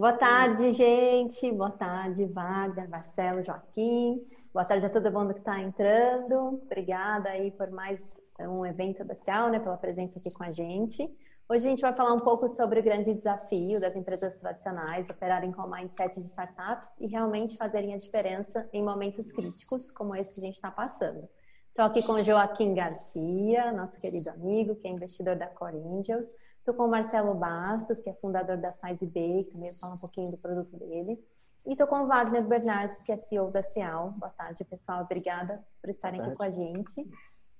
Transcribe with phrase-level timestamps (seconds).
[0.00, 1.52] Boa tarde, gente.
[1.52, 4.26] Boa tarde, Wagner, Marcelo, Joaquim.
[4.50, 6.58] Boa tarde a todo mundo que está entrando.
[6.64, 8.00] Obrigada aí por mais
[8.40, 11.02] um evento da Cial, né, pela presença aqui com a gente.
[11.46, 15.52] Hoje a gente vai falar um pouco sobre o grande desafio das empresas tradicionais operarem
[15.52, 20.32] com o mindset de startups e realmente fazerem a diferença em momentos críticos como esse
[20.32, 21.28] que a gente está passando.
[21.68, 26.26] Estou aqui com Joaquim Garcia, nosso querido amigo, que é investidor da Core Angels.
[26.70, 29.98] Estou com o Marcelo Bastos, que é fundador da Size Bay, que também fala um
[29.98, 31.18] pouquinho do produto dele.
[31.66, 34.12] E estou com o Wagner Bernardes, que é CEO da Cial.
[34.12, 35.02] Boa tarde, pessoal.
[35.02, 37.10] Obrigada por estarem aqui com a gente.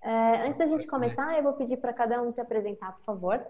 [0.00, 3.44] É, antes da gente começar, eu vou pedir para cada um se apresentar, por favor.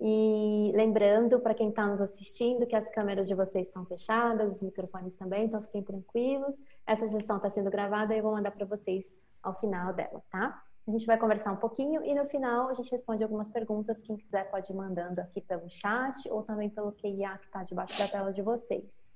[0.00, 4.62] E lembrando para quem está nos assistindo que as câmeras de vocês estão fechadas, os
[4.62, 6.56] microfones também, então fiquem tranquilos.
[6.84, 10.60] Essa sessão está sendo gravada e eu vou mandar para vocês ao final dela, tá?
[10.88, 14.00] A gente vai conversar um pouquinho e no final a gente responde algumas perguntas.
[14.00, 17.98] Quem quiser pode ir mandando aqui pelo chat ou também pelo QIA que está debaixo
[17.98, 19.12] da tela de vocês.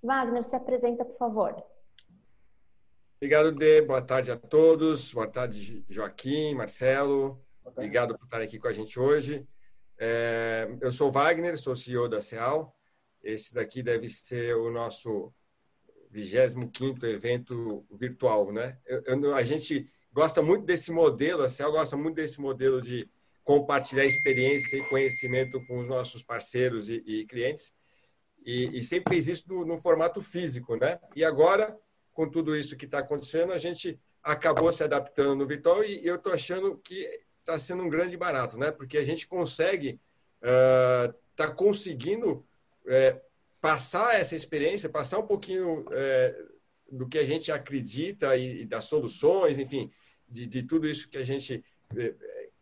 [0.00, 1.56] Wagner, se apresenta, por favor.
[3.16, 3.82] Obrigado, Dê.
[3.82, 5.12] Boa tarde a todos.
[5.12, 7.44] Boa tarde, Joaquim, Marcelo.
[7.64, 9.44] Obrigado por estar aqui com a gente hoje.
[9.98, 12.72] É, eu sou Wagner, sou CEO da CEAL.
[13.24, 15.34] Esse daqui deve ser o nosso
[16.12, 18.78] 25 evento virtual, né?
[18.86, 23.08] Eu, eu, a gente gosta muito desse modelo, a CEAL gosta muito desse modelo de
[23.44, 27.72] compartilhar experiência e conhecimento com os nossos parceiros e, e clientes.
[28.44, 30.98] E, e, sempre fez isso no, no, formato físico, né?
[31.14, 31.76] E agora,
[32.12, 36.16] com tudo isso que está acontecendo, a gente acabou se adaptando no virtual e eu
[36.16, 38.72] estou achando que está sendo um grande barato, né?
[38.72, 40.00] Porque a gente consegue,
[40.42, 42.44] está uh, conseguindo
[42.86, 43.20] uh,
[43.60, 46.57] passar essa experiência, passar um pouquinho uh,
[46.90, 49.90] do que a gente acredita e, e das soluções, enfim,
[50.28, 51.64] de, de, tudo isso que a gente
[51.96, 52.14] eh,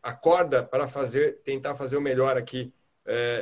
[0.03, 2.73] acorda para fazer, tentar fazer o melhor aqui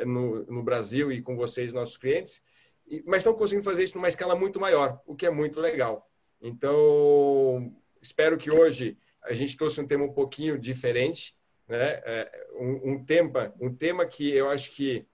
[0.04, 2.42] no, no, Brasil e com vocês, nossos clientes,
[2.86, 6.06] e, mas estão conseguindo fazer isso numa escala muito maior, o que é muito legal.
[6.38, 11.34] Então, espero que hoje a gente trouxe um tema um pouquinho diferente,
[11.66, 12.02] né?
[12.04, 15.06] É, um, um, tema, um tema que eu acho que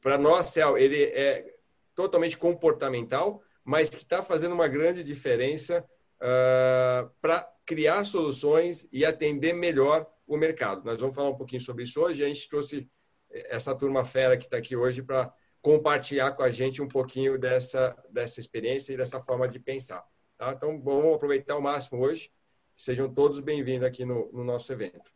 [0.00, 1.54] para nós ele é
[1.94, 5.84] totalmente comportamental, mas que está fazendo uma grande diferença
[6.16, 10.84] uh, para criar soluções e atender melhor o mercado.
[10.84, 12.24] Nós vamos falar um pouquinho sobre isso hoje.
[12.24, 12.90] A gente trouxe
[13.30, 17.96] essa turma fera que está aqui hoje para compartilhar com a gente um pouquinho dessa,
[18.10, 20.04] dessa experiência e dessa forma de pensar.
[20.36, 20.52] Tá?
[20.52, 22.32] Então, vamos aproveitar o máximo hoje.
[22.76, 25.10] Sejam todos bem-vindos aqui no, no, nosso evento.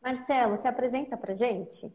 [0.00, 1.92] Marcelo, se apresenta para gente.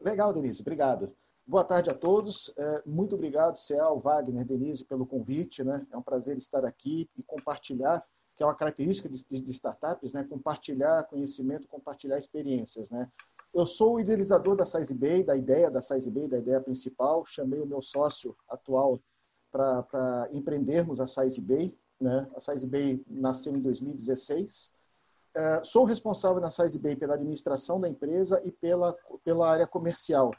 [0.00, 1.14] Legal, Denise, obrigado.
[1.48, 2.52] Boa tarde a todos.
[2.58, 5.64] É, muito obrigado, Céu, Wagner, Denise, pelo convite.
[5.64, 5.86] Né?
[5.90, 8.04] É um prazer estar aqui e compartilhar,
[8.36, 10.26] que é uma característica de, startups, né?
[10.28, 12.90] compartilhar conhecimento, compartilhar experiências.
[12.90, 13.10] Né?
[13.54, 17.24] Eu sou o idealizador da Size Bay, da ideia da Size Bay, da ideia principal.
[17.24, 19.00] Chamei o meu sócio atual
[19.50, 21.74] para empreendermos a Size Bay.
[21.98, 22.28] Né?
[22.36, 24.70] A Size Bay nasceu em 2016.
[25.34, 28.94] Uh, sou responsável na Size Bay pela administração da empresa e pela,
[29.24, 30.30] pela área comercial.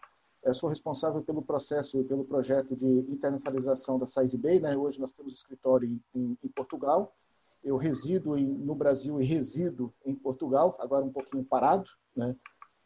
[0.43, 4.59] Uh, sou responsável pelo processo pelo projeto de internacionalização da Size Bay.
[4.59, 4.75] Né?
[4.75, 7.15] Hoje nós temos um escritório em, em, Portugal.
[7.63, 12.35] Eu resido em, no Brasil e resido em Portugal, agora um pouquinho parado, né?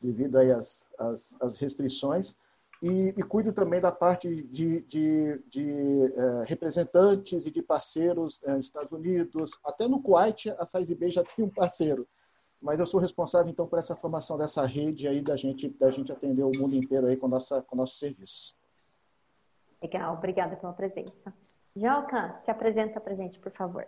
[0.02, 2.36] devido aí às, às, às restrições
[2.84, 8.60] e, e cuido também da parte de, de, de é, representantes e de parceiros é,
[8.60, 9.58] Estados Unidos.
[9.64, 12.06] Até no Kuwait, a Size B já tem um parceiro.
[12.64, 16.14] Mas eu sou responsável, então, por essa formação dessa rede aí da gente, da gente
[16.14, 18.56] atender o mundo inteiro aí com, nossa, com nosso serviço.
[19.82, 21.34] Legal, obrigada pela presença.
[21.76, 23.86] Joca, se apresenta para gente, por favor.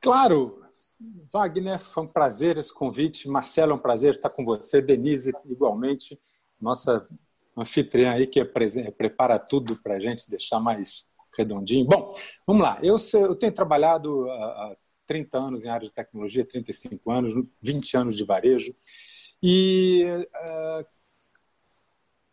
[0.00, 0.60] Claro!
[1.32, 3.28] Wagner, foi um prazer esse convite.
[3.28, 4.82] Marcelo, é um prazer estar com você.
[4.82, 6.20] Denise, igualmente.
[6.60, 7.06] Nossa
[7.56, 11.06] anfitriã aí que prepara tudo para a gente deixar mais
[11.36, 11.86] redondinho.
[11.86, 12.12] Bom,
[12.44, 12.78] vamos lá.
[12.82, 18.16] Eu, eu tenho trabalhado há 30 anos em área de tecnologia, 35 anos, 20 anos
[18.16, 18.74] de varejo.
[19.42, 20.86] E uh,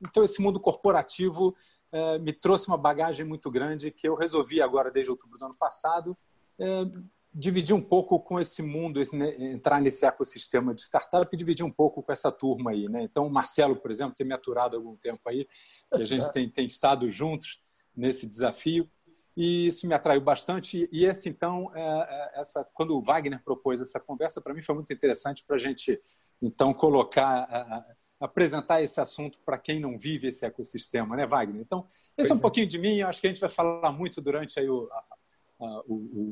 [0.02, 1.56] então esse mundo corporativo
[1.92, 5.58] uh, me trouxe uma bagagem muito grande que eu resolvi agora desde outubro do ano
[5.58, 6.18] passado
[6.60, 11.66] uh, dividir um pouco com esse mundo, né, entrar nesse ecossistema de startup e dividir
[11.66, 12.90] um pouco com essa turma aí.
[12.90, 13.04] Né?
[13.04, 15.48] Então, o Marcelo, por exemplo, tem me aturado há algum tempo aí,
[15.94, 17.62] que a gente tem, tem estado juntos
[17.96, 18.90] nesse desafio
[19.36, 20.88] e isso me atraiu bastante.
[20.92, 24.76] E esse, então, é, é, essa, quando o Wagner propôs essa conversa, para mim foi
[24.76, 26.00] muito interessante para a gente,
[26.42, 27.86] então, colocar,
[28.20, 31.62] apresentar esse assunto para quem não vive esse ecossistema, né, Wagner?
[31.62, 31.86] Então,
[32.18, 34.70] esse é um pouquinho de mim, acho que a gente vai falar muito durante aí
[34.70, 35.04] o, a,
[35.66, 35.84] a,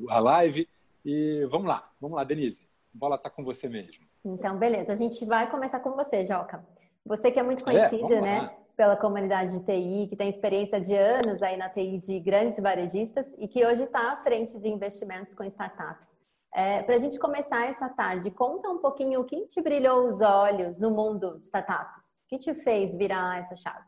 [0.09, 0.67] a live.
[1.05, 2.63] E vamos lá, vamos lá, Denise.
[2.93, 4.03] A bola está com você mesmo.
[4.25, 4.93] Então, beleza.
[4.93, 6.65] A gente vai começar com você, Joca.
[7.05, 7.89] Você que é muito ah, é?
[7.89, 8.57] conhecido, é?
[8.79, 13.25] Pela comunidade de TI, que tem experiência de anos aí na TI de grandes varejistas
[13.37, 16.07] e que hoje está à frente de investimentos com startups.
[16.53, 20.21] É, Para a gente começar essa tarde, conta um pouquinho o que te brilhou os
[20.21, 22.05] olhos no mundo de startups.
[22.23, 23.85] O que te fez virar essa chave?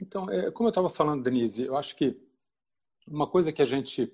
[0.00, 2.16] Então, é, como eu estava falando, Denise, eu acho que
[3.08, 4.08] uma coisa que a gente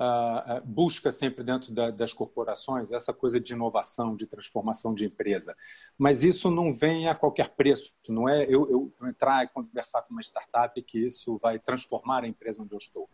[0.00, 5.54] uh, busca sempre dentro da, das corporações, essa coisa de inovação, de transformação de empresa.
[5.98, 10.12] Mas isso não vem a qualquer preço, não é eu, eu, entrar e conversar com
[10.12, 13.08] uma startup que isso vai transformar a empresa onde eu estou.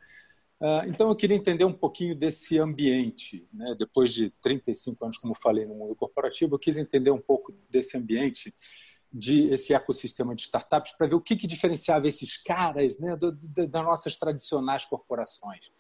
[0.58, 3.46] Uh, então, eu queria entender um pouquinho desse ambiente.
[3.52, 3.74] Né?
[3.78, 7.98] Depois de 35 anos, como falei, no mundo corporativo, eu quis entender um pouco desse
[7.98, 8.54] ambiente,
[9.12, 13.32] de esse ecossistema de startups, para ver o que, que diferenciava esses caras né, do,
[13.32, 15.70] do, das nossas tradicionais corporações.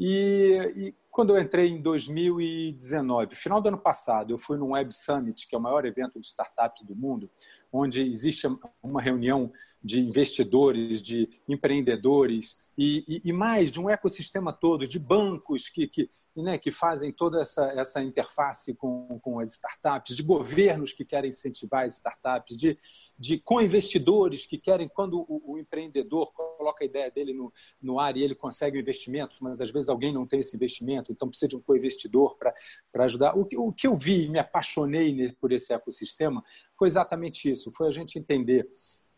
[0.00, 4.94] E, e, quando eu entrei em 2019, final do ano passado, eu fui num Web
[4.94, 7.30] Summit, que é o maior evento de startups do mundo,
[7.70, 8.46] onde existe
[8.82, 9.52] uma reunião
[9.84, 15.86] de investidores, de empreendedores e, e, e mais de um ecossistema todo de bancos que,
[15.86, 21.04] que, né, que fazem toda essa, essa interface com, com as startups, de governos que
[21.04, 22.78] querem incentivar as startups, de
[23.20, 28.16] de co-investidores que querem, quando o, o, empreendedor coloca a ideia dele no, no ar
[28.16, 31.48] e ele consegue o investimento, mas às vezes alguém não tem esse investimento, então precisa
[31.48, 33.36] de um co-investidor para ajudar.
[33.36, 36.42] O, o que eu vi e me apaixonei por esse ecossistema
[36.78, 38.66] foi exatamente isso: foi a gente entender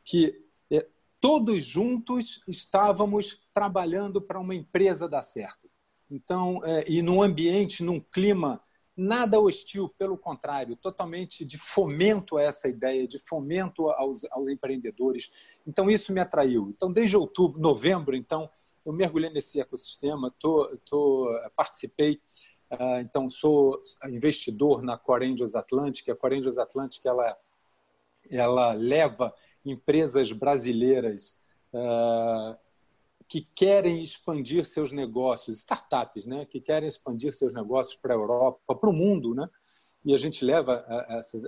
[0.04, 0.34] que
[0.68, 0.84] é,
[1.20, 5.70] todos juntos estávamos trabalhando para uma empresa dar certo.
[6.10, 8.60] Então, é, e num ambiente, num clima
[8.96, 15.32] nada hostil, pelo contrário, totalmente de fomento a essa ideia, de fomento aos, aos empreendedores.
[15.66, 16.72] Então, isso me atraiu.
[16.74, 18.50] Então, desde outubro, novembro, então,
[18.84, 22.20] eu mergulhei nesse ecossistema, tô, tô, participei,
[22.70, 26.08] uh, então, sou investidor na Corangels Atlantic.
[26.08, 27.36] A Corangels Atlantic, ela,
[28.30, 29.32] ela leva
[29.64, 31.38] empresas brasileiras
[31.72, 32.56] uh,
[33.32, 38.74] que querem expandir seus negócios, startups, né, que querem expandir seus negócios para a Europa,
[38.74, 39.48] para o mundo, né?
[40.04, 40.84] E a gente leva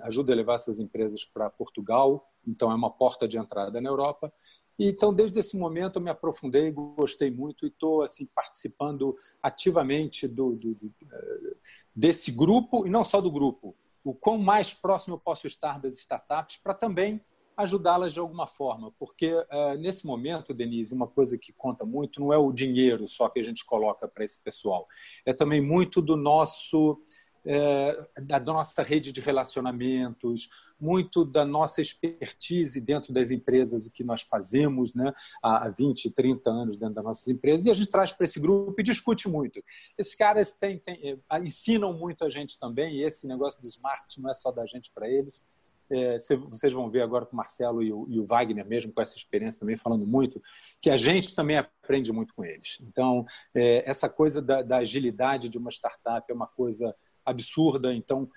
[0.05, 4.33] ajuda a levar essas empresas para Portugal, então é uma porta de entrada na Europa.
[4.79, 10.57] Então, desde esse momento, eu me aprofundei, gostei muito e estou assim participando ativamente do,
[10.57, 11.57] do, do, eh,
[11.95, 13.77] desse grupo e não só do grupo.
[14.03, 17.21] O quão mais próximo eu posso estar das startups para também
[17.57, 22.33] ajudá-las de alguma forma, porque uh, nesse momento, Denise, uma coisa que conta muito não
[22.33, 24.87] é o dinheiro só que a gente coloca para esse pessoal,
[25.25, 27.01] é também muito do nosso
[27.47, 30.49] é, da nossa rede de relacionamentos,
[30.81, 35.13] muito da nossa expertise dentro das empresas, o que nós fazemos né,
[35.43, 38.75] há 20, 30 anos dentro das nossas empresas, e a gente traz para esse grupo
[38.79, 39.63] e discute muito.
[39.99, 44.31] Esses caras têm, têm, ensinam muito a gente também, e esse negócio do smart não
[44.31, 45.43] é só da gente para eles
[45.91, 49.03] é, vocês vão ver agora com o Marcelo e o, e o, Wagner, mesmo com
[49.03, 50.43] essa experiência também falando muito,
[50.81, 52.79] que a gente também aprende muito com eles.
[52.83, 56.95] Então, é, essa coisa da, da, agilidade de uma startup é uma coisa
[57.25, 57.93] absurda.
[57.95, 58.29] Então,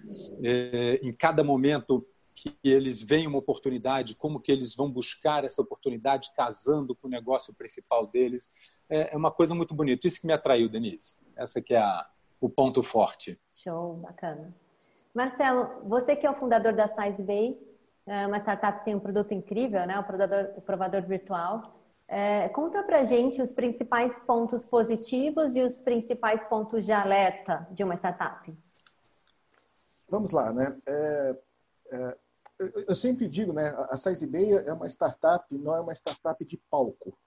[0.43, 2.05] é, em cada momento
[2.35, 7.11] que eles veem uma oportunidade, como que eles vão buscar essa oportunidade casando com o
[7.11, 8.51] negócio principal deles,
[8.89, 10.07] é, é uma coisa muito bonita.
[10.07, 11.15] Isso que me atraiu, Denise.
[11.35, 12.07] Essa que é a,
[12.39, 13.39] o ponto forte.
[13.51, 14.53] Show, bacana.
[15.17, 17.59] Marcelo, você que é o fundador da Size Bay,
[18.05, 19.97] é uma startup que tem um produto incrível, né?
[19.97, 21.73] o, provador, o provador virtual.
[22.07, 27.83] É, conta pra gente os principais pontos positivos e os principais pontos de alerta de
[27.83, 28.55] uma startup.
[30.07, 30.77] Vamos lá, né?
[30.85, 31.35] É,
[31.93, 32.17] é,
[32.87, 33.73] eu sempre digo, né?
[33.89, 37.17] A Size Bay é uma startup, não é uma startup de palco.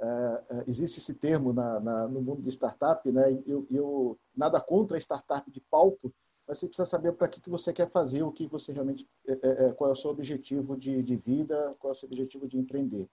[0.00, 0.04] É,
[0.50, 3.40] é, existe esse termo na, na, no mundo de startup, né?
[3.46, 6.12] Eu, eu nada contra a startup de palco,
[6.50, 9.32] mas você precisa saber para que, que você quer fazer, o que você realmente, é,
[9.40, 12.48] é, é, qual é o seu objetivo de, de vida, qual é o seu objetivo
[12.48, 13.08] de empreender.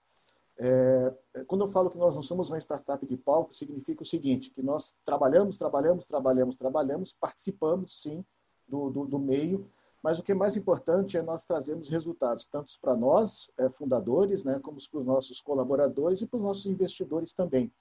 [0.58, 4.06] É, é, quando eu falo que nós não somos uma startup de palco, significa o
[4.06, 8.24] seguinte, que nós trabalhamos, trabalhamos, trabalhamos, trabalhamos, participamos, sim,
[8.66, 9.70] do, do, do meio,
[10.02, 14.42] mas o que é mais importante é nós trazermos resultados, tanto para nós, é, fundadores,
[14.42, 17.72] né, como para os nossos colaboradores e para os nossos investidores também,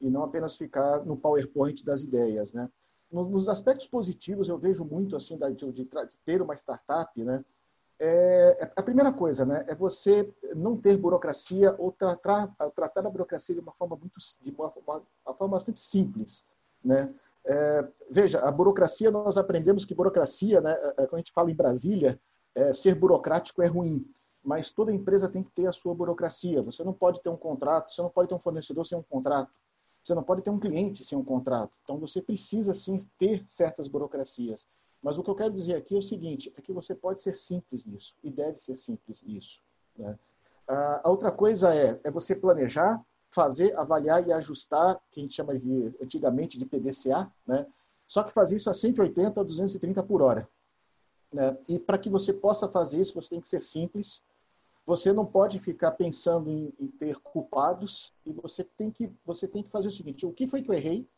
[0.00, 2.70] e não apenas ficar no PowerPoint das ideias, né?
[3.12, 5.88] Nos aspectos positivos eu vejo muito assim de, de,
[6.24, 7.44] ter uma startup, né?
[7.98, 13.10] É, é, a primeira coisa, né, é você não ter burocracia ou tratar, tratar a
[13.10, 16.44] burocracia de uma forma muito de uma, uma, uma forma bastante simples,
[16.82, 17.12] né?
[17.44, 21.54] É, veja, a burocracia nós aprendemos que burocracia, né, é, quando a gente fala em
[21.54, 22.18] Brasília,
[22.54, 24.06] é, ser burocrático é ruim,
[24.42, 26.62] mas toda empresa tem que ter a sua burocracia.
[26.62, 29.52] Você não pode ter um contrato, você não pode ter um fornecedor sem um contrato.
[30.02, 31.76] Você não pode ter um cliente sem um contrato.
[31.82, 34.68] Então, você precisa, sim, ter certas burocracias.
[35.02, 37.36] Mas o que eu quero dizer aqui é o seguinte, é que você pode ser
[37.36, 39.62] simples nisso, e deve ser simples nisso.
[39.96, 40.18] Né?
[40.68, 45.58] A outra coisa é, é você planejar, fazer, avaliar e ajustar, que a gente chama
[45.58, 47.66] de, antigamente de PDCA, né?
[48.06, 50.48] Só que fazer isso a 180 a 230 por hora.
[51.32, 51.56] Né?
[51.68, 54.20] E para que você possa fazer isso, você tem que ser simples.
[54.90, 59.62] Você não pode ficar pensando em, em, ter culpados e você tem que você tem
[59.62, 61.08] que fazer o seguinte: o que foi que eu errei?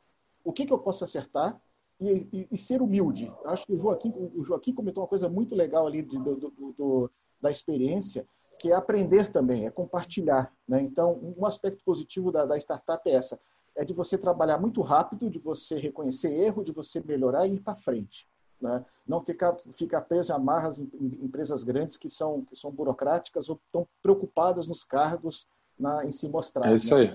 [0.44, 1.58] O que, que eu posso acertar?
[1.98, 3.32] E, e, e ser humilde.
[3.46, 7.10] Acho que o Joaquim, o Joaquim comentou uma coisa muito legal ali do, do, do,
[7.40, 8.26] da experiência,
[8.60, 10.52] que é aprender também, é compartilhar.
[10.68, 10.82] Né?
[10.82, 13.40] Então, um aspecto positivo da, da startup é essa:
[13.74, 17.60] é de você trabalhar muito rápido, de você reconhecer erro, de você melhorar e ir
[17.60, 18.28] para frente.
[18.62, 18.84] Né?
[19.06, 23.48] Não ficar, ficar preso a amarras em, em, empresas grandes que são, que são burocráticas
[23.48, 25.46] ou estão preocupadas nos cargos
[25.78, 26.70] na, em se mostrar.
[26.70, 27.00] É isso né?
[27.00, 27.08] aí.
[27.08, 27.14] É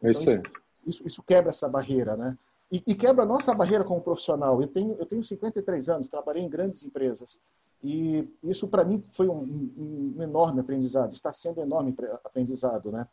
[0.00, 0.42] então, isso, aí.
[0.84, 2.36] Isso, isso, quebra essa barreira, né?
[2.70, 4.60] E, e, quebra a nossa barreira como profissional.
[4.60, 7.38] Eu tenho, eu tenho 53 anos, trabalhei em grandes empresas.
[7.82, 12.90] E isso, para mim, foi um, um, um, enorme aprendizado, está sendo um enorme aprendizado.
[12.90, 13.06] Né?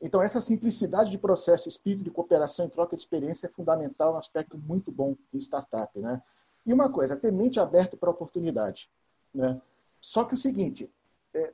[0.00, 4.18] Então, essa simplicidade de processo, espírito de cooperação e troca de experiência é fundamental, um
[4.18, 5.96] aspecto muito bom em startup.
[5.98, 6.20] Né?
[6.64, 8.88] E uma coisa, ter mente aberta para oportunidade.
[9.34, 9.60] Né?
[10.00, 10.90] Só que o seguinte,
[11.34, 11.52] é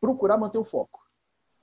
[0.00, 1.00] procurar manter o foco.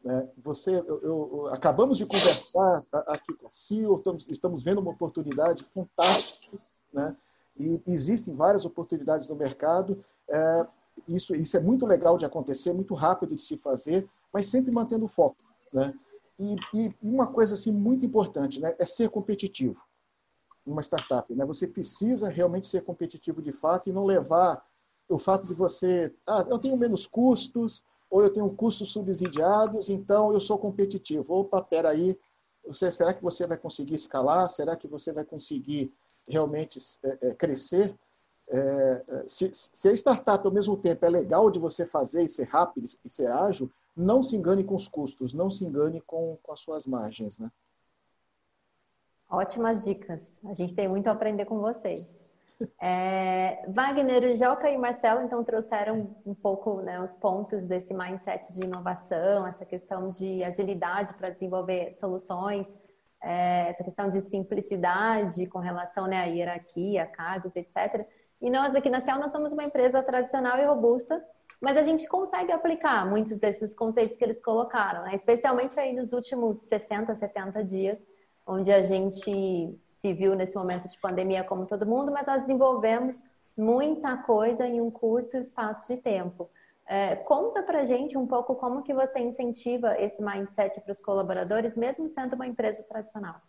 [0.03, 0.27] Né?
[0.43, 5.63] Você, eu, eu, acabamos de conversar aqui com a CIO, estamos, estamos vendo uma oportunidade
[5.73, 6.57] fantástica,
[6.93, 7.15] né?
[7.57, 10.67] e existem várias oportunidades no mercado, é,
[11.07, 15.05] isso, isso é muito legal de acontecer, muito rápido de se fazer, mas sempre mantendo
[15.05, 15.37] o foco.
[15.71, 15.93] Né?
[16.39, 19.86] E, e uma coisa assim muito importante né, é ser competitivo
[20.67, 21.33] numa startup.
[21.33, 21.45] Né?
[21.45, 24.63] Você precisa realmente ser competitivo de fato e não levar
[25.09, 30.33] o fato de você, ah, eu tenho menos custos, ou eu tenho custos subsidiados, então
[30.33, 31.33] eu sou competitivo.
[31.33, 32.17] Opa, peraí,
[32.65, 34.49] você, será que você vai conseguir escalar?
[34.49, 35.93] Será que você vai conseguir
[36.27, 37.95] realmente é, é, crescer?
[38.49, 42.45] É, se, se, a startup ao mesmo tempo é legal de você fazer e ser
[42.45, 46.53] rápido e ser ágil, não se engane com os custos, não se engane com, com
[46.53, 47.51] as suas margens, né?
[49.29, 50.39] Ótimas dicas.
[50.45, 52.05] A gente tem muito a aprender com vocês.
[52.81, 58.63] É, Wagner, Joca e Marcelo então trouxeram um pouco né, os pontos desse mindset de
[58.63, 62.67] inovação, essa questão de agilidade para desenvolver soluções,
[63.21, 68.07] é, essa questão de simplicidade com relação né, à hierarquia, cargos, etc.
[68.41, 71.23] E nós aqui na Ciel, nós somos uma empresa tradicional e robusta,
[71.61, 75.15] mas a gente consegue aplicar muitos desses conceitos que eles colocaram, né?
[75.15, 77.99] especialmente aí nos últimos 60, 70 dias,
[78.47, 83.27] onde a gente se viu nesse momento de pandemia como todo mundo, mas nós desenvolvemos
[83.57, 86.49] muita coisa em um curto espaço de tempo.
[86.85, 91.75] É, conta pra gente um pouco como que você incentiva esse mindset para os colaboradores,
[91.75, 93.41] mesmo sendo uma empresa tradicional.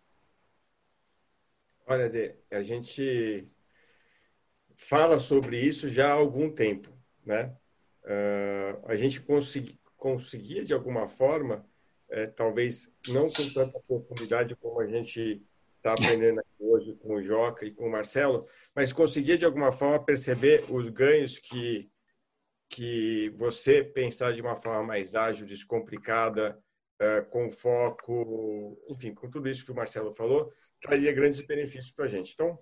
[1.87, 3.49] Olha, Dê, a gente
[4.77, 6.91] fala sobre isso já há algum tempo,
[7.25, 7.55] né?
[8.05, 11.65] Uh, a gente consegui, conseguia, de alguma forma,
[12.11, 15.43] é, talvez não com tanta profundidade como a gente
[15.77, 20.03] está aprendendo hoje com o Joca e com o Marcelo, mas conseguia, de alguma forma,
[20.03, 21.91] perceber os ganhos que,
[22.69, 26.59] que você pensar de uma forma mais ágil, descomplicada,
[27.01, 32.07] uh, com foco, enfim, com tudo isso que o Marcelo falou, traria grandes benefícios para
[32.07, 32.33] a gente.
[32.35, 32.59] Então,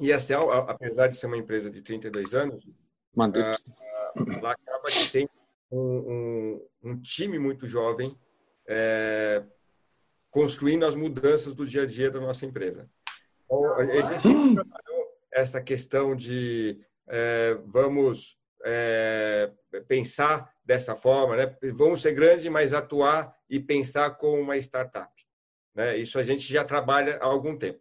[0.00, 5.10] e a CEL, apesar de ser uma empresa de 32 anos, uh, ela acaba que
[5.10, 5.28] tem
[5.70, 8.16] um, um, um time muito jovem,
[8.68, 9.42] é,
[10.30, 12.88] construindo as mudanças do dia a dia da nossa empresa.
[13.44, 14.22] Então, eles
[15.32, 19.50] essa questão de é, vamos é,
[19.86, 21.56] pensar dessa forma, né?
[21.72, 25.10] vamos ser grandes, mas atuar e pensar como uma startup.
[25.74, 25.96] Né?
[25.96, 27.80] Isso a gente já trabalha há algum tempo.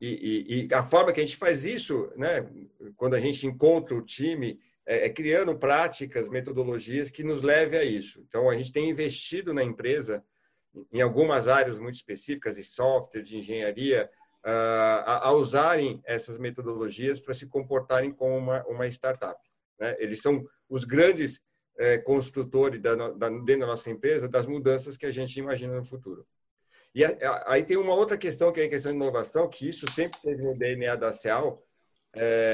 [0.00, 0.08] E,
[0.48, 2.48] e, e, a forma que a gente faz isso, né,
[2.96, 4.58] quando a gente encontra o time,
[4.90, 8.20] é, é, criando práticas, metodologias que nos leve a isso.
[8.26, 10.20] Então, a gente tem investido na empresa
[10.92, 14.10] em algumas áreas muito específicas, de software, de engenharia,
[14.44, 14.48] uh,
[15.06, 19.40] a, a, usarem essas metodologias para se comportarem como uma, uma startup.
[19.78, 19.94] Né?
[20.00, 21.40] Eles são os grandes
[21.78, 25.84] é, construtores da, da, dentro da nossa empresa das mudanças que a gente imagina no
[25.84, 26.26] futuro.
[26.92, 27.04] E
[27.46, 30.44] aí tem uma outra questão que é a questão de inovação, que isso sempre teve
[30.44, 31.64] no DNA da CEAL,
[32.14, 32.52] é,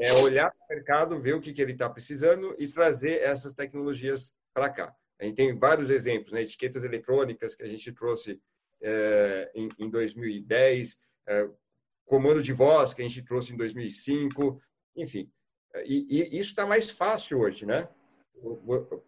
[0.00, 3.52] é olhar para o mercado, ver o que, que ele está precisando e trazer essas
[3.52, 4.94] tecnologias para cá.
[5.18, 6.42] A gente tem vários exemplos, né?
[6.42, 8.40] etiquetas eletrônicas que a gente trouxe
[8.82, 11.48] é, em, em, 2010, é,
[12.06, 14.60] comando de voz que a gente trouxe em 2005,
[14.96, 15.30] enfim.
[15.84, 17.88] E, e isso está mais fácil hoje, né?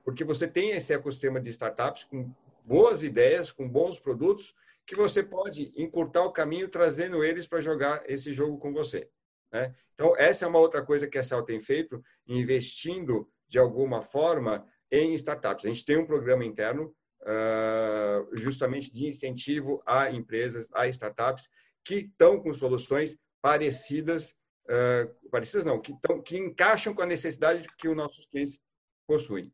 [0.04, 2.30] Porque você tem esse ecossistema de startups com
[2.64, 4.54] boas ideias, com bons produtos,
[4.86, 9.08] que você pode encurtar o caminho trazendo eles para jogar esse jogo com você.
[9.52, 9.74] Né?
[9.94, 14.66] Então, essa é uma outra coisa que a Cell tem feito, investindo de alguma forma
[14.90, 15.64] em startups.
[15.64, 21.48] A gente tem um programa interno uh, justamente de incentivo a empresas, a startups
[21.84, 27.68] que estão com soluções parecidas, uh, parecidas não, que, tão, que encaixam com a necessidade
[27.76, 28.58] que os nossos clientes
[29.06, 29.52] possuem.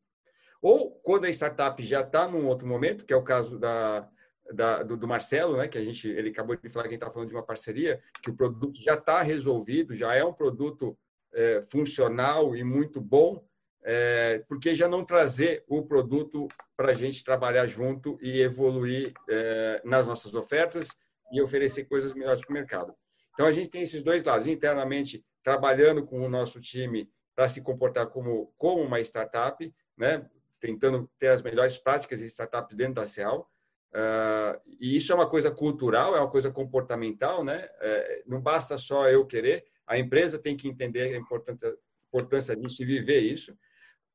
[0.60, 4.08] Ou quando a startup já está num outro momento, que é o caso da,
[4.52, 7.02] da, do, do, Marcelo, né, que a gente, ele acabou de falar que a gente
[7.02, 10.96] está falando de uma parceria, que o produto já está resolvido, já é um produto
[11.32, 13.44] é, funcional e muito bom,
[13.84, 19.80] é, porque já não trazer o produto para a gente trabalhar junto e evoluir é,
[19.84, 20.88] nas nossas ofertas
[21.32, 22.94] e oferecer coisas melhores para o mercado.
[23.34, 27.62] Então, a gente tem esses dois lados, internamente trabalhando com o nosso time para se
[27.62, 30.28] comportar como, como uma startup, né?
[30.60, 33.48] tentando ter as melhores práticas de startups dentro da CEAL,
[33.90, 37.68] Uh, e isso é uma coisa cultural, é uma coisa comportamental, né?
[37.80, 42.86] É, não basta só eu querer, a empresa tem que entender a importância, disso e
[42.86, 43.56] viver isso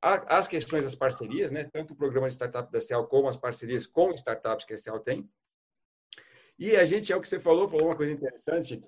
[0.03, 1.63] as questões das parcerias, né?
[1.71, 4.99] tanto o programa de startup da CEL como as parcerias com startups que a CEL
[4.99, 5.29] tem.
[6.59, 8.83] E a gente, é o que você falou, falou uma coisa interessante,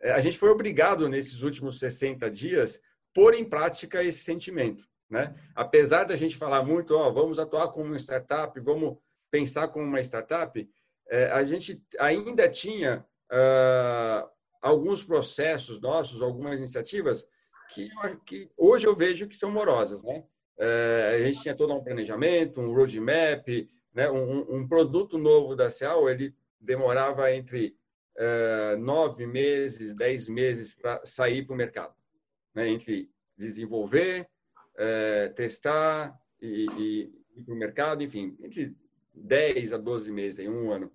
[0.00, 2.78] é, a gente foi obrigado nesses últimos 60 dias
[3.14, 4.86] pôr em prática esse sentimento.
[5.08, 5.34] Né?
[5.54, 8.98] Apesar da gente falar muito, ó, vamos atuar como startup, vamos
[9.30, 10.68] pensar como uma startup,
[11.08, 14.28] é, a gente ainda tinha uh,
[14.62, 17.26] alguns processos nossos, algumas iniciativas
[17.72, 17.88] que,
[18.26, 20.02] que hoje eu vejo que são morosas.
[20.02, 20.24] Né?
[20.58, 23.48] É, a gente tinha todo um planejamento, um roadmap,
[23.92, 24.10] né?
[24.10, 27.76] um, um produto novo da Cial, ele demorava entre
[28.16, 31.94] é, nove meses, dez meses para sair para o mercado,
[32.54, 32.68] né?
[32.68, 34.28] entre desenvolver,
[35.34, 38.76] testar e, e ir para o mercado, enfim, entre
[39.14, 40.92] 10 a 12 meses, em um ano.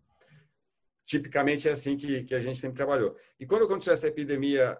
[1.05, 3.15] Tipicamente é assim que, que a gente sempre trabalhou.
[3.39, 4.77] E quando aconteceu essa epidemia,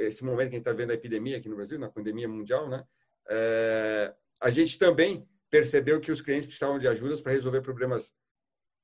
[0.00, 2.68] esse momento que a gente está vendo a epidemia aqui no Brasil, na pandemia mundial,
[2.68, 2.84] né?
[3.28, 8.12] É, a gente também percebeu que os clientes precisavam de ajudas para resolver problemas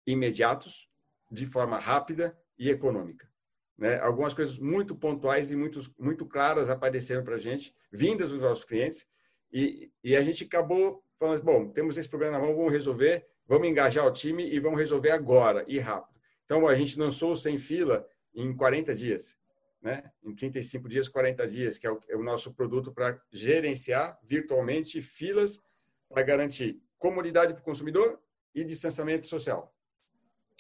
[0.07, 0.89] imediatos,
[1.31, 3.29] de forma rápida e econômica.
[3.77, 3.99] Né?
[3.99, 8.65] Algumas coisas muito pontuais e muito, muito claras apareceram para a gente, vindas dos nossos
[8.65, 9.07] clientes,
[9.53, 13.69] e, e a gente acabou falando, bom, temos esse problema na mão, vamos resolver, vamos
[13.69, 16.21] engajar o time e vamos resolver agora e rápido.
[16.45, 19.39] Então, a gente lançou o Sem Fila em 40 dias
[19.85, 20.03] né?
[20.25, 25.03] em 35 dias, 40 dias, que é o, é o nosso produto para gerenciar virtualmente
[25.03, 25.61] filas
[26.09, 28.19] para garantir comodidade para o consumidor
[28.55, 29.75] e distanciamento social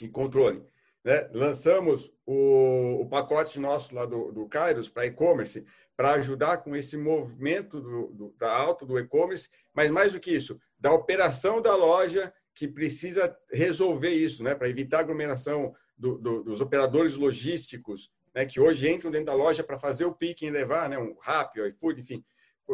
[0.00, 0.62] e controle.
[1.02, 1.26] Né?
[1.32, 5.64] Lançamos o, o, pacote nosso lá do, do Kairos para e-commerce
[5.96, 10.32] para ajudar com esse movimento do, do, da alta do e-commerce, mas mais do que
[10.32, 14.54] isso, da operação da loja que precisa resolver isso, né?
[14.54, 19.78] para evitar aglomeração do, dos operadores logísticos né, que hoje entram dentro da loja para
[19.78, 22.24] fazer o picking e levar, né, um Rappi, um iFood, enfim.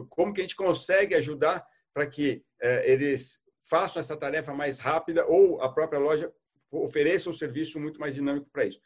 [0.09, 5.27] Como que a gente consegue ajudar para que é, eles façam essa tarefa mais rápida
[5.27, 6.33] ou a própria loja
[6.71, 8.81] ofereça um serviço muito mais dinâmico para isso.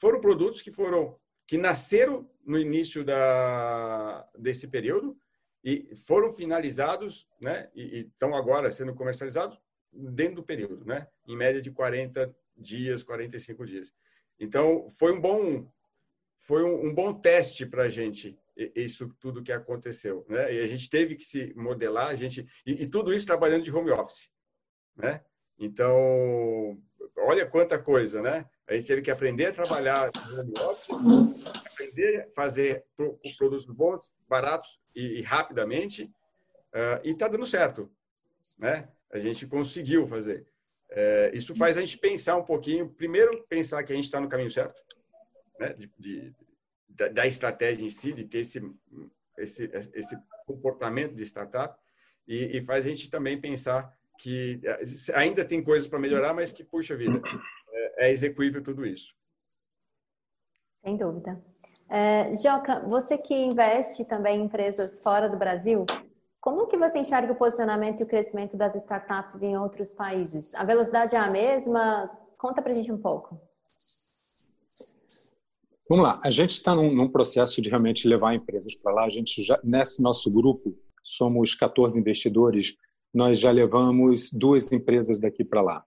[0.00, 5.14] Foram produtos que foram que nasceram no início da, desse período
[5.62, 9.58] e foram finalizados, né, e estão agora sendo comercializados
[9.94, 13.94] dentro do período, né, em média de 40 dias, 45 dias.
[14.38, 15.70] Então, foi um bom
[16.40, 20.54] foi um, um bom teste para a gente isso tudo que aconteceu, né?
[20.54, 23.72] E a gente teve que se modelar, a gente e, e, tudo isso trabalhando de
[23.72, 24.30] home office,
[24.96, 25.24] né?
[25.58, 26.78] Então,
[27.18, 28.48] olha quanta coisa, né?
[28.66, 30.90] A gente teve que aprender a trabalhar de home office,
[31.64, 32.84] aprender a fazer
[33.36, 37.90] produtos bons, baratos e, e rapidamente, uh, e está dando certo,
[38.58, 38.88] né?
[39.14, 40.44] A gente conseguiu fazer.
[40.90, 44.28] Uh, isso faz a gente pensar um pouquinho, primeiro pensar que a gente está no
[44.28, 44.74] caminho certo,
[45.58, 46.34] né, de, de,
[46.88, 48.60] da, da, estratégia em si, de ter esse,
[49.38, 51.78] esse, esse comportamento de startup,
[52.26, 54.60] e, e, faz a gente também pensar que
[55.14, 57.20] ainda tem coisas para melhorar, mas que, puxa vida,
[57.72, 59.14] é, é execuível tudo isso.
[60.82, 61.40] Sem dúvida.
[61.88, 65.86] É, Joca, você que investe também em empresas fora do Brasil,
[66.44, 70.54] como que você enxerga o posicionamento e o crescimento das startups em outros países?
[70.54, 72.10] A velocidade é a mesma?
[72.36, 73.40] Conta para a gente um pouco.
[75.88, 79.04] Vamos lá, a gente está num, num, processo de realmente levar empresas para lá.
[79.06, 82.76] A gente já, nesse nosso grupo, somos 14 investidores,
[83.12, 85.84] nós já levamos duas empresas daqui para lá.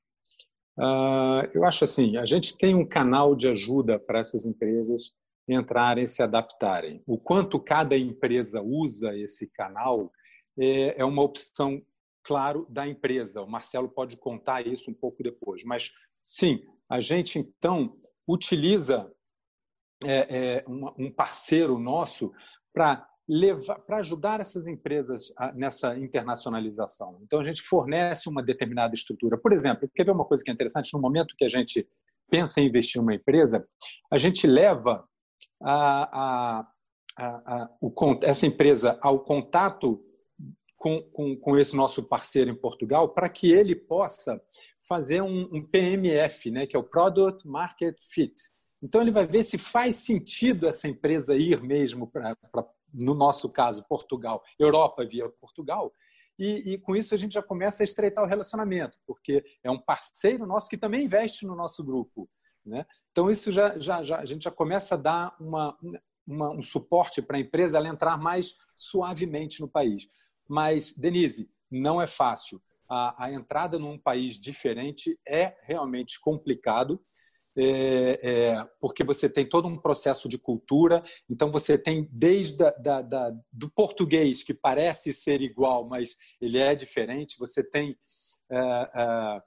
[0.75, 5.13] Uh, eu acho assim, a gente tem um canal de ajuda para essas empresas
[5.47, 7.03] entrarem, se adaptarem.
[7.05, 10.11] O quanto cada empresa usa esse canal
[10.57, 11.81] é, é uma opção,
[12.23, 13.41] claro, da empresa.
[13.41, 15.91] O Marcelo pode contar isso um pouco depois, mas
[16.21, 19.11] sim, a gente então utiliza
[20.03, 22.31] é, é, um, parceiro nosso
[22.73, 23.07] para
[23.85, 27.19] para ajudar essas empresas nessa internacionalização.
[27.21, 29.37] Então, a gente fornece uma determinada estrutura.
[29.37, 30.93] Por exemplo, quer ver uma coisa que é interessante?
[30.93, 31.85] No momento que a gente
[32.29, 33.67] pensa em investir em uma empresa,
[34.09, 35.05] a gente leva
[35.61, 36.67] a, a,
[37.17, 37.93] a, o,
[38.23, 40.01] essa empresa ao contato
[40.77, 44.41] com, com, com, esse nosso parceiro em Portugal para que ele possa
[44.87, 48.35] fazer um, um, PMF, né, que é o Product Market Fit.
[48.81, 52.37] Então, ele vai ver se faz sentido essa empresa ir mesmo para,
[52.93, 55.91] no nosso caso, Portugal, Europa via Portugal,
[56.39, 59.79] e, e, com isso a gente já começa a estreitar o relacionamento, porque é um
[59.79, 62.29] parceiro nosso que também investe no nosso grupo.
[62.63, 62.85] Né?
[63.11, 65.75] Então, isso já, já, já, a gente já começa a dar uma,
[66.27, 70.07] uma, um suporte para a empresa ela entrar mais suavemente no país.
[70.47, 72.61] Mas, Denise, não é fácil.
[72.89, 77.01] A, a entrada num país diferente é realmente complicado,
[77.59, 82.69] é, é, porque você tem todo um processo de cultura, então você tem desde a,
[82.71, 87.97] da, da, do português, que parece ser igual, mas ele é diferente, você tem
[88.49, 89.41] é, é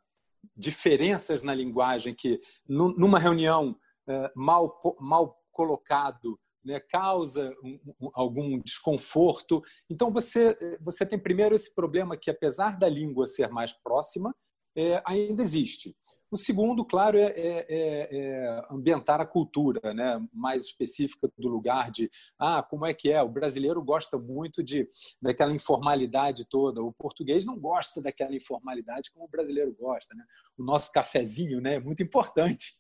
[0.57, 3.77] diferenças na linguagem que, numa reunião
[4.09, 9.63] é, mal, mal colocado, né, causa um, um, algum desconforto.
[9.89, 14.35] Então, você, você tem primeiro esse problema que, apesar da língua ser mais próxima,
[14.77, 15.95] é, ainda existe.
[16.31, 20.25] O segundo, claro, é, é, é, é, ambientar a cultura, né?
[20.33, 23.21] mais específica do lugar de ah, como é que é.
[23.21, 24.89] O brasileiro gosta muito de
[25.21, 26.81] daquela informalidade toda.
[26.81, 30.15] O português não gosta daquela informalidade como o brasileiro gosta.
[30.15, 30.25] Né?
[30.57, 31.75] O nosso cafezinho né?
[31.75, 32.77] é muito importante.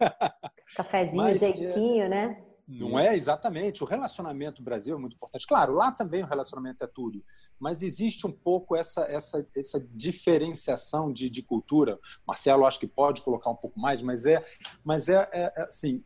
[0.76, 2.49] Cafezinho, Mas, é jeitinho, né?
[2.78, 3.82] Não é exatamente.
[3.82, 5.46] O relacionamento Brasil é muito importante.
[5.46, 7.24] Claro, lá também o relacionamento é tudo,
[7.58, 11.98] mas existe um pouco essa, essa, essa diferenciação de, de cultura.
[12.24, 14.44] Marcelo, acho que pode colocar um pouco mais, mas é,
[14.84, 16.04] mas é, é, é assim.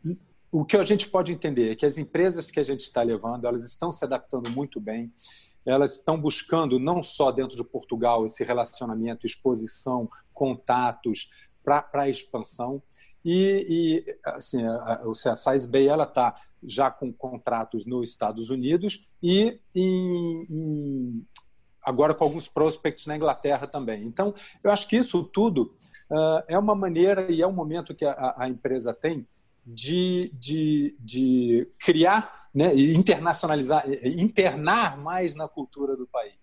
[0.51, 3.45] O que a gente pode entender é que as empresas que a gente está levando,
[3.45, 5.13] elas estão se adaptando muito bem.
[5.67, 11.29] Elas estão buscando não só dentro de Portugal esse relacionamento, exposição, contatos
[11.63, 12.83] para a expansão.
[13.25, 18.51] E, e assim, a, a, a Size Bay ela está já com contratos nos Estados
[18.51, 21.27] Unidos e em, em,
[21.83, 24.05] agora com alguns prospects na Inglaterra também.
[24.05, 25.77] Então, eu acho que isso tudo
[26.11, 29.27] uh, é uma maneira e é um momento que a, a empresa tem
[29.67, 36.35] de, de, de criar né, e internacionalizar, internar mais na cultura do país.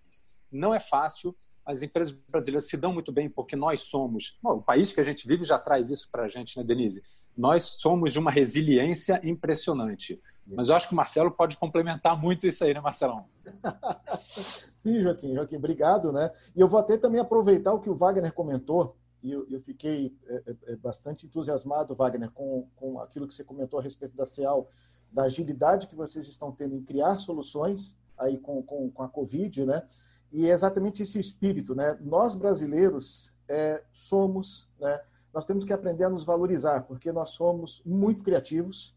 [0.52, 4.38] Não é fácil, as empresas brasileiras se dão muito bem porque nós somos.
[4.42, 7.02] Bom, o país que a gente vive já traz isso para a gente, né, Denise?
[7.38, 10.22] Nós somos de uma resiliência impressionante.
[10.46, 13.26] Mas eu acho que o Marcelo pode complementar muito isso aí, né, Marcelão?
[14.78, 16.32] Sim, Joaquim, Joaquim, obrigado, né?
[16.56, 20.18] E eu vou até também aproveitar o que o Wagner comentou, e eu, eu fiquei
[20.28, 24.26] é, é, é bastante entusiasmado, Wagner, com, com aquilo que você comentou a respeito da
[24.26, 24.68] CEAL,
[25.12, 29.66] da agilidade que vocês estão tendo em criar soluções aí com, com, com a Covid,
[29.66, 29.88] né?
[30.32, 31.98] E é exatamente esse espírito, né?
[32.02, 35.02] Nós brasileiros é, somos, né?
[35.34, 38.96] Nós temos que aprender a nos valorizar, porque nós somos muito criativos,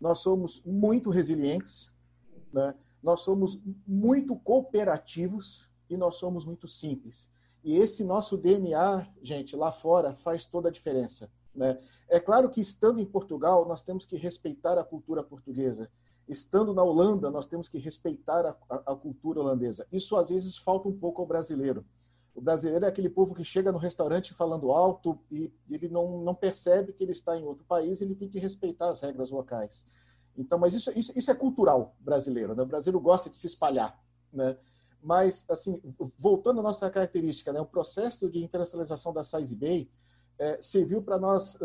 [0.00, 1.92] nós somos muito resilientes,
[2.52, 2.74] né?
[3.02, 7.30] nós somos muito cooperativos e nós somos muito simples.
[7.62, 11.30] E esse nosso DNA, gente, lá fora faz toda a diferença.
[11.54, 11.78] Né?
[12.08, 15.90] É claro que estando em Portugal, nós temos que respeitar a cultura portuguesa.
[16.28, 19.86] Estando na Holanda, nós temos que respeitar a, a, a cultura holandesa.
[19.90, 21.84] Isso às vezes falta um pouco ao brasileiro.
[22.38, 26.36] O brasileiro é aquele povo que chega no restaurante falando alto e ele não, não
[26.36, 29.84] percebe que ele está em outro país, ele tem que respeitar as regras locais.
[30.36, 32.62] Então, mas isso, isso, isso é cultural brasileiro, né?
[32.62, 34.00] O brasileiro gosta de se espalhar,
[34.32, 34.56] né?
[35.02, 35.82] Mas, assim,
[36.16, 37.60] voltando à nossa característica, né?
[37.60, 39.90] o processo de internacionalização da Size Bay
[40.38, 41.58] é, serviu para nós,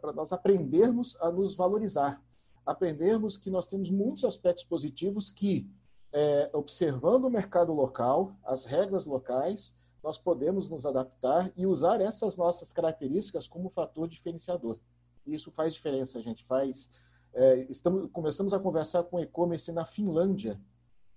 [0.00, 2.22] para nós aprendermos a nos valorizar,
[2.64, 5.68] aprendermos que nós temos muitos aspectos positivos que
[6.16, 12.38] é, observando o mercado local, as regras locais, nós podemos nos adaptar e usar essas
[12.38, 14.78] nossas características como fator diferenciador.
[15.26, 16.90] Isso faz diferença, a gente faz.
[17.34, 20.58] É, estamos, começamos a conversar com e-commerce na Finlândia,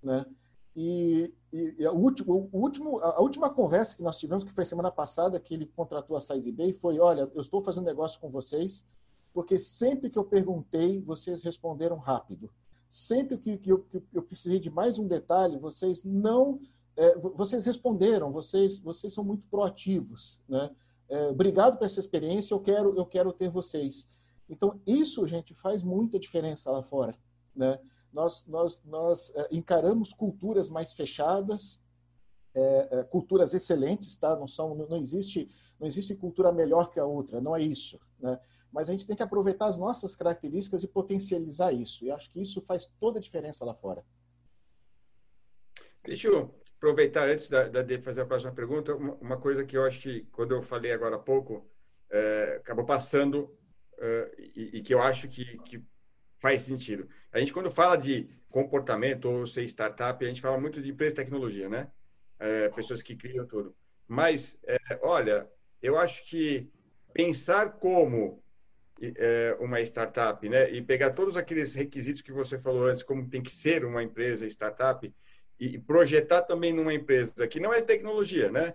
[0.04, 0.26] né?
[0.76, 4.92] E, e, e a, último, último, a última conversa que nós tivemos, que foi semana
[4.92, 8.86] passada, que ele contratou a Size Bay, foi: olha, eu estou fazendo negócio com vocês,
[9.34, 12.52] porque sempre que eu perguntei, vocês responderam rápido
[12.90, 16.60] sempre que, que, eu, que eu precisei de mais um detalhe, vocês não,
[16.98, 20.72] é, vocês responderam, vocês, vocês são muito proativos, né?
[21.08, 24.08] É, obrigado por essa experiência, eu quero, eu quero ter vocês.
[24.48, 27.16] Então, isso, gente, faz muita diferença lá fora,
[27.56, 27.80] né?
[28.12, 31.80] Nós, nós, nós é, encaramos culturas mais fechadas,
[32.54, 34.36] é, é, culturas excelentes, tá?
[34.36, 35.50] Não são, não existe,
[35.80, 38.40] não existe cultura melhor que a outra, não é isso, né?
[38.72, 42.06] Mas a gente tem que aproveitar as nossas características e potencializar isso.
[42.06, 44.04] E acho que isso faz toda a diferença lá fora.
[46.04, 49.76] Deixa eu aproveitar antes da, da, de fazer a próxima pergunta, uma, uma, coisa que
[49.76, 51.70] eu acho que, quando eu falei agora há pouco,
[52.10, 53.54] é, acabou passando
[54.00, 55.84] é, e, e, que eu acho que, que
[56.40, 57.08] faz sentido.
[57.32, 61.16] A gente, quando fala de comportamento ou ser startup, a gente fala muito de empresa
[61.16, 61.92] de tecnologia, né?
[62.40, 63.76] É, pessoas que criam tudo.
[64.08, 65.50] Mas, é, olha,
[65.82, 66.72] eu acho que
[67.14, 68.42] pensar como
[69.60, 70.70] uma startup, né?
[70.72, 74.46] E pegar todos aqueles requisitos que você falou antes, como tem que ser uma empresa
[74.48, 75.12] startup,
[75.60, 78.74] e projetar também numa empresa que não é tecnologia, né?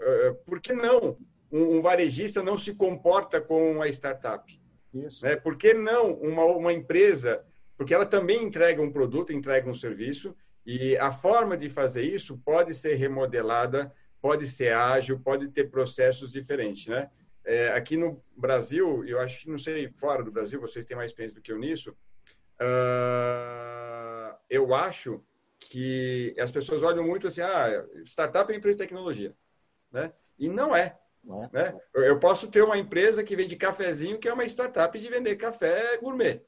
[0.00, 1.16] É, por que não
[1.50, 4.60] um, varejista não se comporta como uma startup?
[4.92, 5.24] Isso.
[5.24, 5.36] Né?
[5.36, 7.44] Por que não uma, uma empresa?
[7.76, 10.34] Porque ela também entrega um produto, entrega um serviço,
[10.64, 16.32] e a forma de fazer isso pode ser remodelada, pode ser ágil, pode ter processos
[16.32, 17.08] diferentes, né?
[17.46, 21.12] É, aqui no Brasil, eu acho que não sei fora do Brasil, vocês têm mais
[21.12, 21.96] experiência do que eu nisso.
[22.60, 25.24] Uh, eu acho
[25.60, 29.32] que as pessoas olham muito assim, ah, startup é empresa de tecnologia,
[29.92, 30.12] né?
[30.36, 30.98] E não é.
[31.22, 31.50] Não é.
[31.52, 31.80] Né?
[31.94, 35.96] Eu posso ter uma empresa que vende cafezinho, que é uma startup de vender café
[35.98, 36.44] gourmet.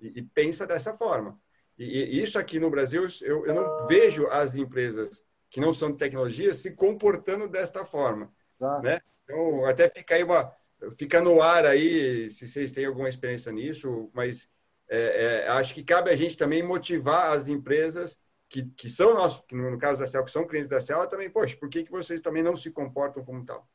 [0.00, 1.38] E, e pensa dessa forma.
[1.76, 5.90] E, e, isso aqui no Brasil, eu, eu não vejo as empresas que não são
[5.90, 8.32] de tecnologia se comportando desta forma.
[8.58, 8.80] Tá.
[8.80, 9.00] Né?
[9.24, 10.52] Então, até fica aí uma,
[10.96, 14.48] fica no ar aí, se vocês têm alguma experiência nisso, mas
[14.88, 19.42] é, é, acho que cabe a gente também motivar as empresas que, que são nossos,
[19.46, 21.90] que no caso da CEL, que são clientes da CEL, também, poxa, por que, que
[21.90, 23.66] vocês também não se comportam como tal?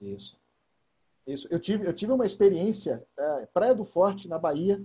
[0.00, 0.38] Isso.
[1.26, 1.46] Isso.
[1.50, 4.82] Eu tive, eu tive uma experiência, é, Praia do Forte, na Bahia,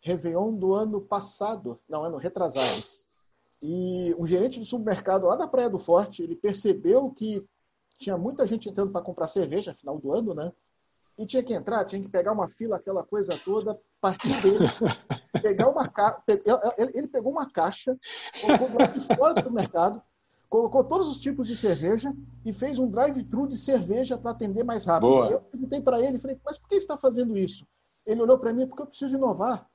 [0.00, 2.84] Réveillon do ano passado, não, ano retrasado.
[3.62, 7.44] E um gerente de supermercado lá da Praia do Forte, ele percebeu que
[7.98, 10.52] tinha muita gente entrando para comprar cerveja, final do ano, né?
[11.18, 14.58] E tinha que entrar, tinha que pegar uma fila, aquela coisa toda, partir dele,
[15.42, 16.22] pegar uma caixa.
[16.76, 17.96] Ele pegou uma caixa,
[18.40, 18.68] colocou
[19.16, 20.02] fora do supermercado,
[20.48, 24.84] colocou todos os tipos de cerveja e fez um drive-thru de cerveja para atender mais
[24.84, 25.08] rápido.
[25.08, 25.30] Boa.
[25.30, 27.66] Eu perguntei para ele, falei, mas por que está fazendo isso?
[28.04, 29.66] Ele olhou para mim, porque eu preciso inovar.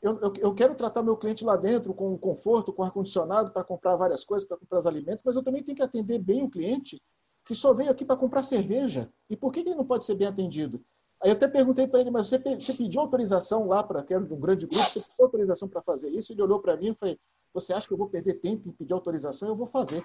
[0.00, 3.96] Eu, eu, eu, quero tratar meu cliente lá dentro com conforto, com ar-condicionado, para comprar
[3.96, 7.00] várias coisas, para comprar os alimentos, mas eu também tenho que atender bem o cliente
[7.44, 9.10] que só veio aqui para comprar cerveja.
[9.28, 10.82] E por que ele não pode ser bem atendido?
[11.20, 14.24] Aí eu até perguntei para ele, mas você, você pediu autorização lá para, que era
[14.24, 16.32] de um grande grupo, você pediu autorização para fazer isso?
[16.32, 17.16] Ele olhou para mim e falou,
[17.52, 19.48] você acha que eu vou perder tempo em pedir autorização?
[19.48, 20.04] Eu vou fazer.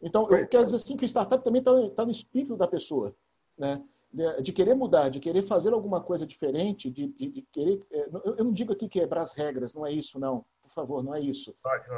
[0.00, 3.14] Então, eu quero dizer assim que o startup também está tá no espírito da pessoa,
[3.56, 3.82] né?
[4.12, 7.80] De, de, querer mudar, de querer fazer alguma coisa diferente, de, de, de querer...
[7.90, 10.44] É, eu não digo aqui quebrar as regras, não é isso, não.
[10.60, 11.54] Por favor, não é isso.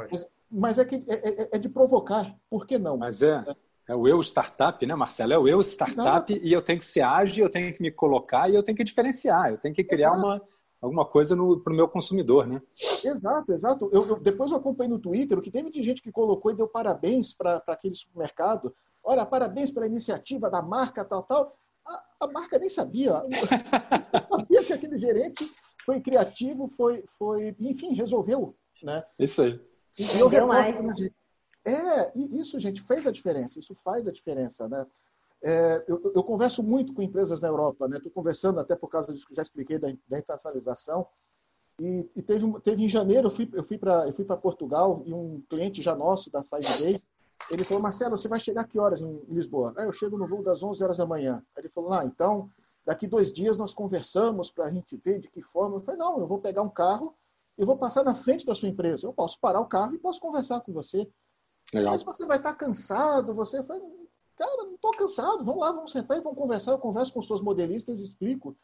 [0.09, 2.33] Mas, mas é, que, é, é, é de provocar.
[2.49, 2.95] Por que não?
[2.95, 3.43] Mas é...
[3.87, 5.33] é o eu startup, né, Marcelo?
[5.33, 6.47] É o eu startup Exato.
[6.47, 8.83] e eu tenho que ser ágil, eu tenho que me colocar e eu tenho que
[8.83, 10.41] diferenciar, eu tenho que criar uma,
[10.81, 12.61] alguma coisa para o meu consumidor, né?
[13.03, 13.89] Exato, exato.
[13.91, 16.55] Eu, eu, depois eu acompanhei no Twitter o que teve de gente que colocou e
[16.55, 18.73] deu parabéns para aquele supermercado.
[19.03, 21.55] Olha, parabéns pela iniciativa da marca, tal, tal.
[21.85, 23.21] A, a marca nem sabia.
[24.29, 25.47] sabia que aquele gerente
[25.85, 28.55] foi criativo, foi, foi enfim, resolveu.
[28.81, 29.03] Né?
[29.19, 29.59] Isso aí.
[29.97, 31.13] E eu reposto,
[31.65, 33.59] é, e isso, gente, fez a diferença.
[33.59, 34.85] Isso faz a diferença, né?
[35.41, 37.97] É, eu, eu, converso muito com empresas na Europa, né?
[37.97, 41.07] Estou conversando até por causa disso que já expliquei da, da internacionalização.
[41.79, 45.43] E, e, teve, teve em janeiro, eu fui, eu fui para eu Portugal e um
[45.49, 47.03] cliente já nosso da Sidegate,
[47.51, 49.73] ele falou, Marcelo, você vai chegar que horas em Lisboa?
[49.77, 51.43] Ah, eu chego no voo das 11 horas da manhã.
[51.55, 52.49] Aí ele falou, ah, então
[52.85, 55.77] daqui dois dias nós conversamos para a gente ver de que forma.
[55.77, 57.13] Eu falei, não, eu vou pegar um carro
[57.57, 59.05] e vou passar na frente da sua empresa.
[59.05, 61.07] Eu posso parar o carro e posso conversar com você.
[61.73, 61.93] Legal.
[61.93, 63.79] Mas você vai estar cansado, você vai.
[64.37, 66.71] Cara, não estou cansado, vamos lá, vamos sentar e vamos conversar.
[66.71, 68.55] Eu converso com suas modelistas e explico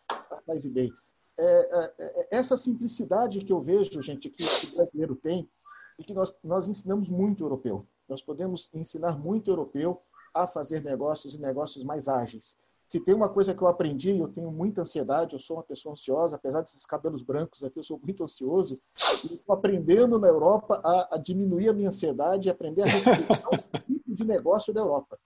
[0.48, 0.92] mais bem.
[1.38, 5.50] É, é, é, essa simplicidade que eu vejo, gente, que o brasileiro tem,
[5.98, 7.86] e que nós, nós ensinamos muito europeu.
[8.08, 10.02] Nós podemos ensinar muito europeu
[10.34, 12.58] a fazer negócios e negócios mais ágeis.
[12.92, 15.94] Se tem uma coisa que eu aprendi, eu tenho muita ansiedade, eu sou uma pessoa
[15.94, 18.78] ansiosa, apesar desses cabelos brancos aqui, eu sou muito ansioso.
[19.24, 23.48] E estou aprendendo na Europa a, a, diminuir a minha ansiedade e aprender a respeitar
[23.48, 23.56] o
[23.88, 25.18] ciclo de negócio da Europa.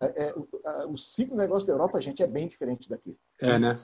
[0.00, 0.48] É, é, o,
[0.94, 3.16] o, ciclo de negócio da Europa, gente, é bem diferente daqui.
[3.40, 3.80] É, né?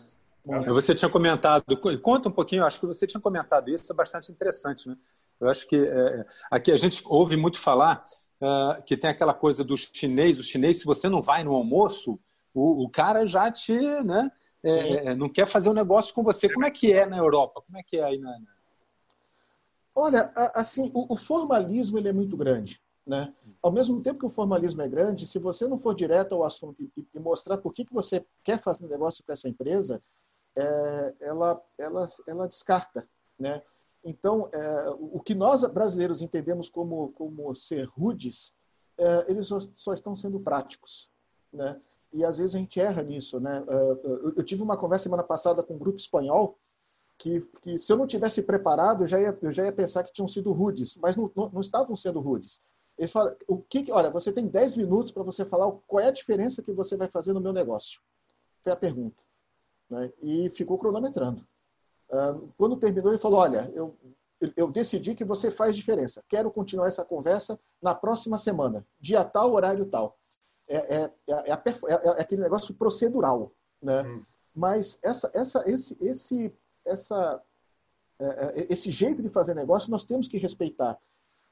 [0.67, 1.65] Você tinha comentado,
[2.03, 4.97] conta um pouquinho, acho que você tinha comentado isso, é bastante interessante, né?
[5.41, 8.05] Eu acho que é, aqui a gente ouve muito falar
[8.43, 12.19] uh, que tem aquela coisa do chinês, o chinês, se você não vai no almoço,
[12.55, 14.31] o, o cara já te, né?
[14.63, 16.53] É, é, não quer fazer um negócio com você.
[16.53, 17.63] Como é que é na Europa?
[17.63, 18.39] Como é que é aí na.
[19.95, 22.81] Olha, assim, o, o formalismo ele é muito grande.
[23.07, 23.35] Né?
[23.63, 26.81] Ao mesmo tempo que o formalismo é grande, se você não for direto ao assunto
[26.81, 30.01] e, e mostrar por que, que você quer fazer negócio com essa empresa,
[30.55, 33.09] é, ela, ela, ela descarta.
[33.39, 33.63] Né?
[34.05, 38.55] Então, é, o que nós brasileiros entendemos como, como ser rudes,
[38.97, 41.11] é, eles só, só, estão sendo práticos.
[41.53, 41.81] Né?
[42.13, 43.39] E às vezes a gente erra nisso.
[43.41, 43.65] Né?
[43.69, 46.59] É, eu tive uma conversa semana passada com um grupo espanhol
[47.17, 50.13] que, que se eu não tivesse preparado, eu já ia, eu já ia pensar que
[50.13, 52.61] tinham sido rudes, mas não, não, não estavam sendo rudes.
[52.97, 56.13] Eles falam, o que, olha, você tem 10 minutos para você falar qual é a
[56.13, 58.01] diferença que você vai fazer no meu negócio.
[58.63, 59.23] Foi a pergunta.
[59.89, 60.13] Né?
[60.23, 61.47] E ficou cronometrando.
[62.11, 63.97] Uh, quando terminou, ele falou, olha, eu,
[64.57, 66.23] eu decidi que você faz diferença.
[66.29, 70.17] Quero continuar essa conversa na próxima semana, dia tal, horário tal.
[70.73, 71.53] É, é, é, é,
[71.89, 73.53] é aquele negócio procedural.
[73.83, 74.03] Né?
[74.03, 74.23] Hum.
[74.55, 76.55] Mas essa, essa, esse, esse
[76.87, 77.43] essa,
[78.19, 80.99] é, é, esse jeito de fazer negócio nós temos que respeitar.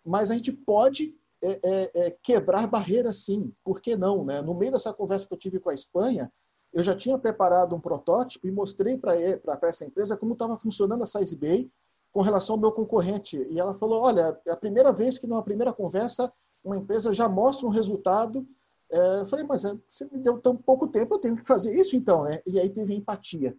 [0.05, 4.25] Mas a gente pode é, é, é, quebrar barreiras sim, por que não?
[4.25, 4.41] Né?
[4.43, 6.33] No meio dessa conversa que eu tive com a Espanha,
[6.73, 9.17] eu já tinha preparado um protótipo e mostrei para
[9.63, 11.71] essa empresa como estava funcionando a Size Bay
[12.13, 13.37] com relação ao meu concorrente.
[13.51, 17.29] E ela falou: olha, é a primeira vez que numa primeira conversa uma empresa já
[17.29, 18.47] mostra um resultado.
[18.91, 21.95] É, eu falei, mas você me deu tão pouco tempo, eu tenho que fazer isso
[21.95, 22.43] então, né?
[22.47, 23.57] E aí teve empatia.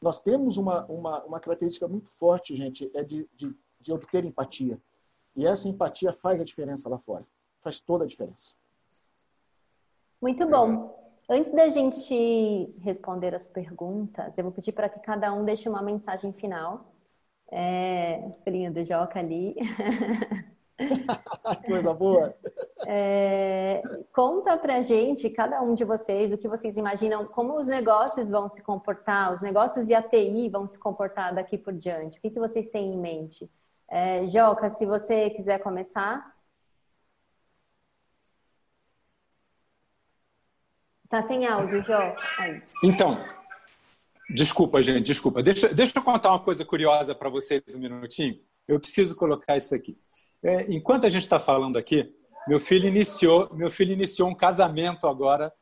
[0.00, 4.78] Nós temos uma, uma, uma característica muito forte, gente, é de, de, de obter empatia.
[5.34, 7.26] E essa empatia faz a diferença lá fora.
[7.62, 8.54] Faz toda a diferença.
[10.20, 10.96] Muito bom.
[11.28, 15.82] Antes da gente responder as perguntas, eu vou pedir para que cada um deixe uma
[15.82, 16.92] mensagem final.
[17.50, 19.54] É, filhinha do Joca ali.
[21.66, 22.34] Coisa boa.
[22.86, 28.28] É, conta pra gente, cada um de vocês, o que vocês imaginam, como os negócios
[28.28, 32.18] vão se comportar, os negócios e a TI vão se comportar daqui por diante.
[32.18, 33.50] O que, que vocês têm em mente?
[33.88, 36.36] É, Joca, se você quiser começar.
[41.08, 42.20] Tá sem áudio, Joca.
[42.84, 43.24] Então,
[44.30, 45.42] desculpa, gente, desculpa.
[45.42, 48.38] Deixa, deixa eu contar uma coisa curiosa para vocês um minutinho.
[48.68, 49.98] Eu preciso colocar isso aqui.
[50.42, 52.14] É, enquanto a gente está falando aqui,
[52.46, 55.52] meu filho iniciou, meu filho iniciou um casamento agora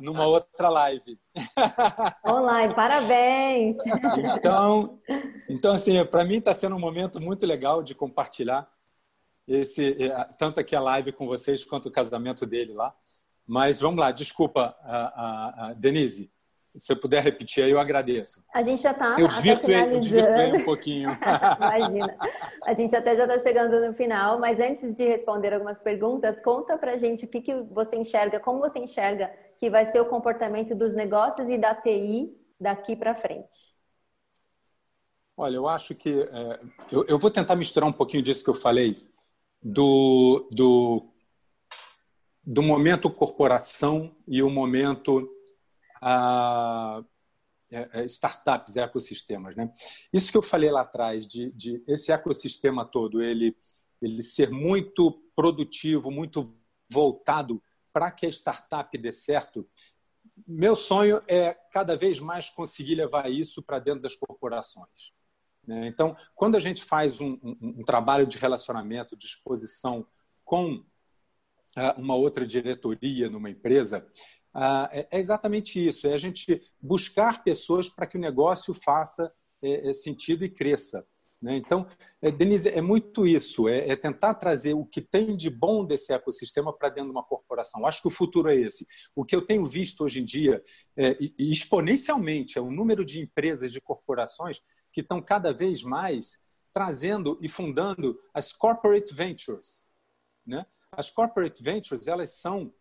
[0.00, 1.18] numa outra live.
[2.26, 3.76] Online, parabéns!
[4.36, 5.00] Então,
[5.48, 8.68] então assim, para mim está sendo um momento muito legal de compartilhar
[9.46, 12.94] esse é, tanto aqui a live com vocês quanto o casamento dele lá.
[13.46, 16.32] Mas vamos lá, desculpa, a, a, a Denise.
[16.76, 18.42] Se eu puder repetir aí, eu agradeço.
[18.52, 21.10] A gente já está eu desvirtuei, eu desvirtuei um pouquinho.
[21.56, 22.16] Imagina.
[22.66, 26.76] A gente até já está chegando no final, mas antes de responder algumas perguntas, conta
[26.76, 30.06] para a gente o que, que você enxerga, como você enxerga que vai ser o
[30.06, 33.72] comportamento dos negócios e da TI daqui para frente.
[35.36, 36.22] Olha, eu acho que...
[36.22, 36.60] É,
[36.90, 39.08] eu, eu vou tentar misturar um pouquinho disso que eu falei,
[39.62, 41.06] do, do,
[42.44, 45.33] do momento corporação e o momento
[46.00, 47.02] a
[47.70, 49.56] é, é, startups, ecossistemas.
[49.56, 49.72] Né?
[50.12, 53.56] Isso que eu falei lá atrás, de, de esse ecossistema todo, ele,
[54.00, 56.56] ele ser muito produtivo, muito
[56.88, 57.60] voltado
[57.92, 59.68] para que a startup dê certo,
[60.46, 65.12] meu sonho é cada vez mais conseguir levar isso para dentro das corporações.
[65.66, 65.86] Né?
[65.88, 70.06] Então, quando a gente faz um, um, um trabalho de relacionamento, de exposição
[70.44, 70.84] com
[71.76, 74.06] ah, uma outra diretoria numa empresa,
[74.54, 79.32] ah, é, é exatamente isso: é a gente buscar pessoas para que o negócio faça
[79.60, 81.04] é, é, sentido e cresça.
[81.42, 81.56] Né?
[81.56, 81.86] Então,
[82.38, 86.88] Denise, é muito isso: é, tentar trazer o que tem de bom desse ecossistema para
[86.88, 87.84] dentro de uma corporação.
[87.84, 88.86] Acho que o futuro é esse.
[89.14, 90.62] O que eu tenho visto hoje em dia,
[91.36, 94.62] exponencialmente, é o número de empresas, de corporações
[94.92, 96.38] que estão cada vez mais
[96.72, 99.84] trazendo e fundando as corporate ventures.
[100.46, 100.64] Né?
[100.92, 102.72] As corporate ventures elas são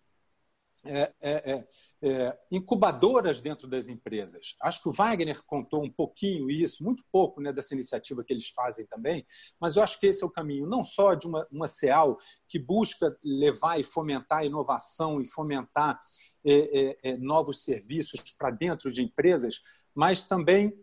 [0.86, 1.68] é, é, é,
[2.02, 4.56] é, incubadoras dentro das empresas.
[4.62, 8.50] Acho que o Wagner contou um pouquinho isso, muito pouco né, dessa iniciativa que eles
[8.50, 9.26] fazem também,
[9.60, 12.18] mas eu acho que esse é o caminho, não só de uma, uma CEAL
[12.50, 16.02] que busca levar e fomentar a inovação e fomentar
[16.46, 19.62] é, é, novos serviços para dentro de empresas,
[19.96, 20.78] mas também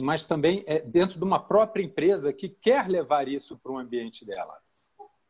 [0.00, 4.56] mas também dentro de uma própria empresa que quer levar isso para o ambiente dela,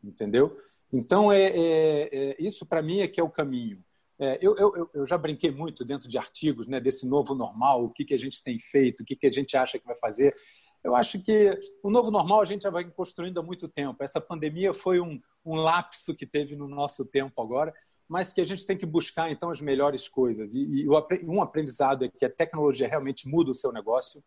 [0.04, 0.54] entendeu?
[0.92, 3.82] Então, é, é, é isso para mim é que é o caminho.
[4.18, 7.90] É, eu, eu, eu, já brinquei muito dentro de artigos né, desse novo normal, o
[7.90, 10.34] que, que a gente tem feito, o que, que a gente acha que vai fazer.
[10.82, 14.02] Eu acho que o novo normal a gente já vai construindo há muito tempo.
[14.02, 17.72] Essa pandemia foi um, um lapso que teve no nosso tempo agora,
[18.08, 20.54] mas que a gente tem que buscar então as melhores coisas.
[20.54, 20.88] E, e
[21.24, 24.22] um aprendizado é que a tecnologia realmente muda o seu negócio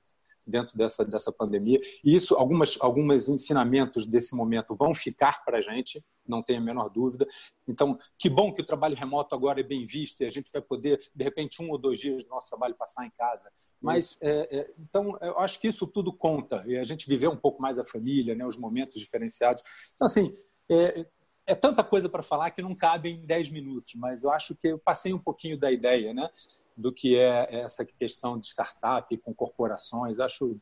[0.52, 1.80] dentro dessa, dessa pandemia.
[2.04, 6.64] E isso, algumas, alguns ensinamentos desse momento vão ficar para a gente, não tenho a
[6.64, 7.26] menor dúvida.
[7.68, 10.62] Então, que bom que o trabalho remoto agora é bem visto e a gente vai
[10.62, 13.50] poder, de repente, um ou dois dias do nosso trabalho passar em casa
[13.82, 16.64] Mas, é, é, então, eu acho que isso tudo conta.
[16.68, 19.64] E a gente viveu um pouco mais a família, né, os momentos diferenciados.
[19.96, 20.36] Então, assim,
[20.70, 21.06] é,
[21.48, 24.68] é tanta coisa para falar que não cabe em 10 minutos, mas eu acho que
[24.68, 26.30] eu passei um pouquinho da ideia, né?
[26.82, 30.20] Do que é essa questão de startup com corporações.
[30.20, 30.58] Acho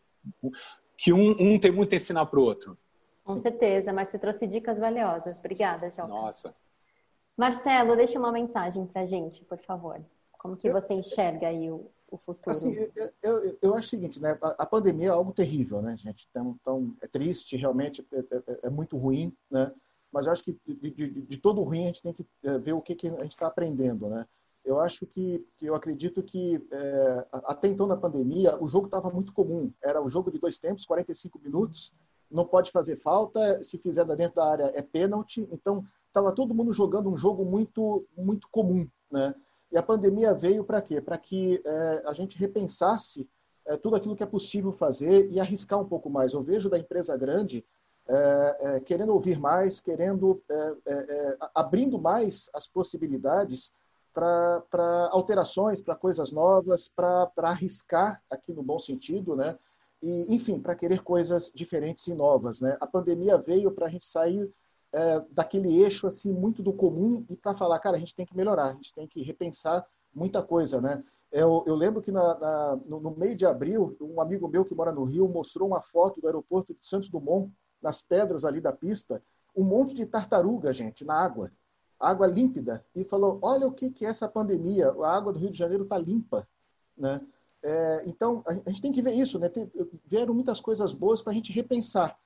[0.97, 2.77] que um, um tem muito a ensinar para o outro.
[3.23, 5.39] Com certeza, mas você trouxe dicas valiosas.
[5.39, 6.07] Obrigada, João.
[6.07, 6.53] Nossa.
[7.37, 10.01] Marcelo, deixa uma mensagem para a gente, por favor.
[10.31, 12.51] Como que você enxerga aí o, o futuro?
[12.51, 14.37] Assim, eu, eu, eu, acho o seguinte, né?
[14.41, 16.27] A, a, pandemia é algo terrível, né, gente?
[16.29, 19.71] Então, então é triste, realmente é, é, é muito ruim, né?
[20.11, 22.73] Mas eu acho que de, de, de, todo ruim a gente tem que é, ver
[22.73, 24.25] o que, que a gente está aprendendo, né?
[24.63, 29.09] Eu acho que, que eu acredito que é, até então na pandemia o jogo estava
[29.09, 29.71] muito comum.
[29.81, 31.93] Era o jogo de dois tempos, 45 minutos,
[32.29, 35.47] não pode fazer falta, se fizer dentro da área é pênalti.
[35.51, 39.33] Então estava todo mundo jogando um jogo muito muito comum, né?
[39.71, 40.99] E a pandemia veio para quê?
[40.99, 43.27] Para que é, a gente repensasse
[43.65, 46.33] é, tudo aquilo que é possível fazer e arriscar um pouco mais.
[46.33, 47.63] Eu vejo da empresa grande
[48.07, 53.71] é, é querendo ouvir mais, querendo é, abrindo mais as possibilidades
[54.13, 59.57] para alterações, para coisas novas, para arriscar aqui no bom sentido, né?
[60.01, 62.77] E, enfim, para querer coisas diferentes e novas, né?
[62.79, 64.49] A pandemia veio para a gente sair
[64.91, 68.35] é, daquele eixo assim muito do comum e para falar, cara, a gente tem que
[68.35, 71.03] melhorar, a gente tem que repensar muita coisa, né?
[71.31, 74.73] Eu, eu lembro que na, na, no, no, meio de abril, um amigo meu que
[74.73, 77.51] mora no Rio mostrou uma foto do aeroporto de Santos Dumont,
[77.81, 79.21] nas pedras ali da pista,
[79.55, 81.51] um monte de tartaruga, gente, na água,
[81.99, 85.51] água límpida, e falou: olha o que, que é essa pandemia, a água do Rio
[85.51, 86.47] de Janeiro está limpa,
[86.97, 87.21] né?
[87.61, 89.49] É, então, a gente tem que ver isso, né?
[89.49, 89.69] Tem,
[90.05, 92.17] vieram muitas coisas boas para a gente repensar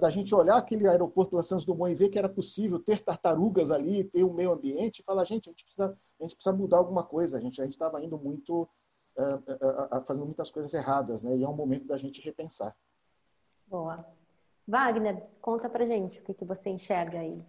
[0.00, 3.70] da gente olhar aquele aeroporto de Santos Dumont e ver que era possível ter tartarugas
[3.70, 6.78] ali, ter um meio ambiente, e falar, gente, a gente precisa, a gente precisa mudar
[6.78, 11.36] alguma coisa, a gente a estava indo muito, uh, uh, fazendo muitas coisas erradas, né?
[11.36, 12.74] E é um momento da gente repensar.
[13.66, 13.96] Boa.
[14.66, 17.44] Wagner, conta pra gente o que, que você enxerga aí.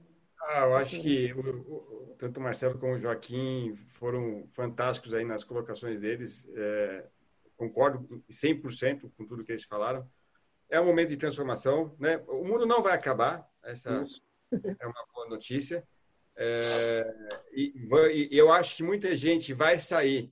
[0.49, 5.25] Ah, eu acho que o, o, tanto o Marcelo como o Joaquim foram fantásticos aí
[5.25, 6.47] nas colocações deles.
[6.55, 7.05] É,
[7.55, 10.09] concordo 100% com tudo que eles falaram
[10.69, 12.17] é um momento de transformação, né?
[12.27, 14.05] O mundo não vai acabar, essa
[14.79, 15.83] é uma boa notícia.
[16.35, 17.73] É, e,
[18.31, 20.31] e, eu acho que muita gente vai sair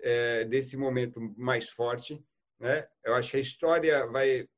[0.00, 2.24] é, desse momento mais forte,
[2.58, 2.86] né?
[3.04, 4.48] Eu acho que a história vai,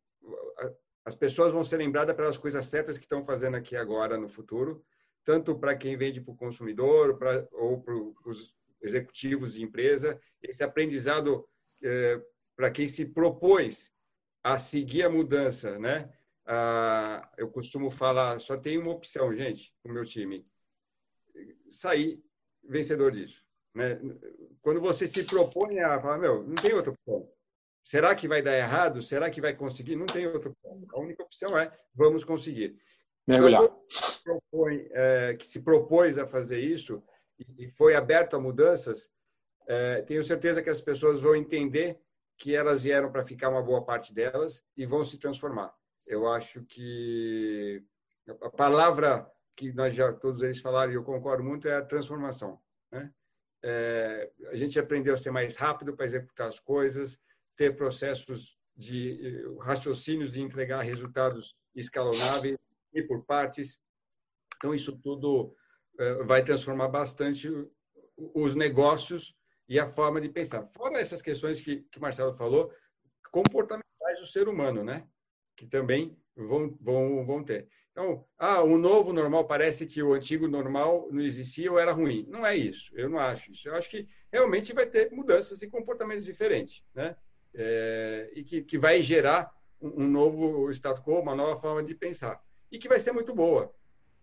[1.07, 4.85] as pessoas vão ser lembradas pelas coisas certas que estão fazendo aqui agora no futuro,
[5.25, 7.95] tanto para quem vende para o consumidor, pra, ou para
[8.29, 11.49] os executivos de empresa, esse aprendizado
[11.85, 12.21] é,
[12.57, 13.93] para quem se propôs
[14.43, 16.13] a seguir a mudança, né?
[16.45, 20.45] Ah, eu costumo falar, só tem uma opção, gente, no meu time,
[21.71, 22.21] sair
[22.65, 23.45] vencedor disso.
[23.75, 24.01] Né?
[24.61, 27.29] Quando você se propõe a falar, meu, não tem outra opção.
[27.87, 29.01] Será que vai dar errado?
[29.01, 29.95] Será que vai conseguir?
[29.95, 30.85] Não tem outra opção.
[30.93, 32.77] A única opção é vamos conseguir.
[33.25, 33.63] Mergulhar.
[33.89, 37.01] Se propõe, é, que se propôs a fazer isso
[37.57, 39.09] e foi aberto a mudanças,
[39.69, 41.97] é, tenho certeza que as pessoas vão entender
[42.37, 45.73] que elas vieram para ficar uma boa parte delas e vão se transformar.
[46.09, 47.85] Eu acho que
[48.43, 52.61] a palavra que nós já todos eles falaram e eu concordo muito é a transformação.
[52.91, 53.13] Né?
[53.63, 57.17] É, a gente aprendeu a ser mais rápido para executar as coisas,
[57.57, 62.57] ter processos de raciocínios de entregar resultados escalonáveis
[62.93, 63.79] e por partes.
[64.57, 65.55] Então isso tudo
[65.99, 67.49] é, vai transformar bastante
[68.35, 69.35] os negócios
[69.69, 70.65] e a forma de pensar.
[70.67, 72.73] Fora essas questões que, que Marcelo falou,
[73.31, 75.07] comportamentais do ser humano, né?
[75.57, 77.69] Que também vão, vão, vão ter.
[77.91, 82.27] Então, ah, o novo normal parece que o antigo normal não existia ou era ruim.
[82.29, 82.93] Não é isso.
[82.95, 83.69] Eu não acho isso.
[83.69, 87.17] Eu acho que realmente vai ter mudanças e comportamentos diferentes, né?
[87.59, 89.51] É, e que, que vai gerar
[89.81, 92.41] um, um novo status quo, uma nova forma de pensar.
[92.71, 93.73] E que vai ser muito boa,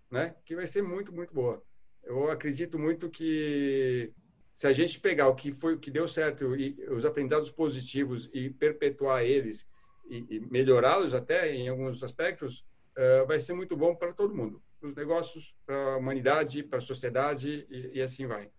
[0.09, 0.35] né?
[0.45, 1.63] Que vai ser muito, muito boa.
[2.03, 4.13] Eu acredito muito que
[4.55, 8.29] se a gente pegar o que foi o que deu certo e os aprendizados positivos
[8.33, 9.67] e perpetuar eles
[10.09, 12.65] e, e melhorá-los até em alguns aspectos,
[12.97, 16.77] uh, vai ser muito bom para todo mundo, para os negócios, para a humanidade, para
[16.77, 18.49] a sociedade e, e, assim vai.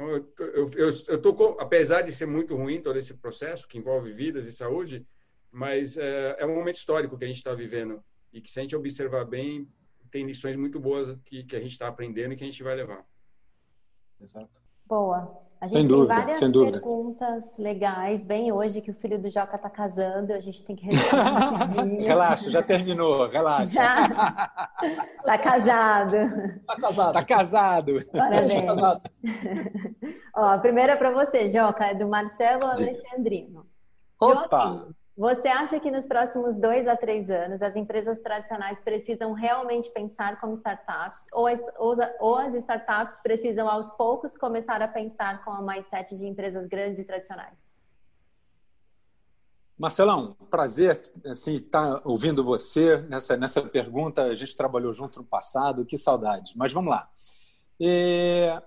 [0.00, 4.12] Então, eu, eu, eu, tô apesar de ser muito ruim todo esse processo que envolve
[4.14, 5.06] vidas e saúde,
[5.52, 8.62] mas uh, é um momento histórico que a gente está vivendo e que se a
[8.62, 9.68] gente observar bem,
[10.10, 12.74] tem lições muito boas que, que a gente está aprendendo e que a gente vai
[12.74, 13.04] levar.
[14.18, 14.62] Exato.
[14.86, 15.49] Boa.
[15.60, 18.24] A gente sem tem dúvida, várias perguntas legais.
[18.24, 22.02] Bem, hoje que o filho do Joca está casando, a gente tem que responder.
[22.06, 23.68] relaxa, já terminou, relaxa.
[23.68, 24.08] Já.
[25.22, 26.16] Tá casado.
[26.66, 27.12] Tá casado.
[27.12, 28.06] Tá casado.
[28.10, 28.54] Parabéns.
[28.54, 29.02] Tá casado.
[30.34, 33.66] Ó, a primeira é para você, Joca, é do Marcelo Alexandrino.
[34.18, 34.88] Opa!
[35.20, 40.40] Você acha que nos próximos dois a três anos as empresas tradicionais precisam realmente pensar
[40.40, 41.60] como startups ou as,
[42.18, 46.98] ou as startups precisam aos poucos começar a pensar com a mindset de empresas grandes
[46.98, 47.58] e tradicionais?
[49.76, 54.22] Marcelão, prazer assim, estar ouvindo você nessa, nessa pergunta.
[54.22, 56.54] A gente trabalhou junto no passado, que saudade.
[56.56, 57.10] Mas vamos lá.
[57.78, 58.58] É,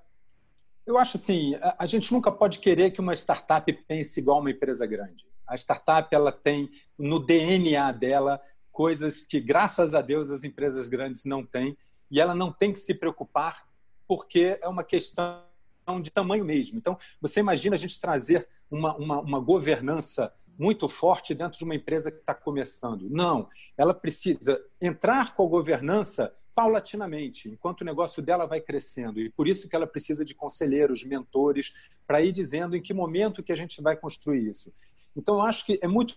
[0.86, 4.52] eu acho assim, a, a, gente nunca pode querer que uma startup pense igual uma
[4.52, 5.33] empresa grande.
[5.48, 8.42] A startup ela tem no DNA dela
[8.72, 11.78] coisas que, graças a Deus, as empresas grandes não têm
[12.10, 13.68] e ela não tem que se preocupar
[14.08, 15.44] porque é uma questão
[16.02, 16.78] de tamanho mesmo.
[16.78, 21.76] Então, você imagina a gente trazer uma, uma, uma governança muito forte dentro de uma
[21.76, 23.10] empresa que está começando.
[23.10, 29.20] Não, ela precisa entrar com a governança paulatinamente, enquanto o negócio dela vai crescendo.
[29.20, 31.74] E por isso que ela precisa de conselheiros, mentores,
[32.06, 34.72] para ir dizendo em que momento que a gente vai construir isso.
[35.16, 36.16] Então, eu acho que é muito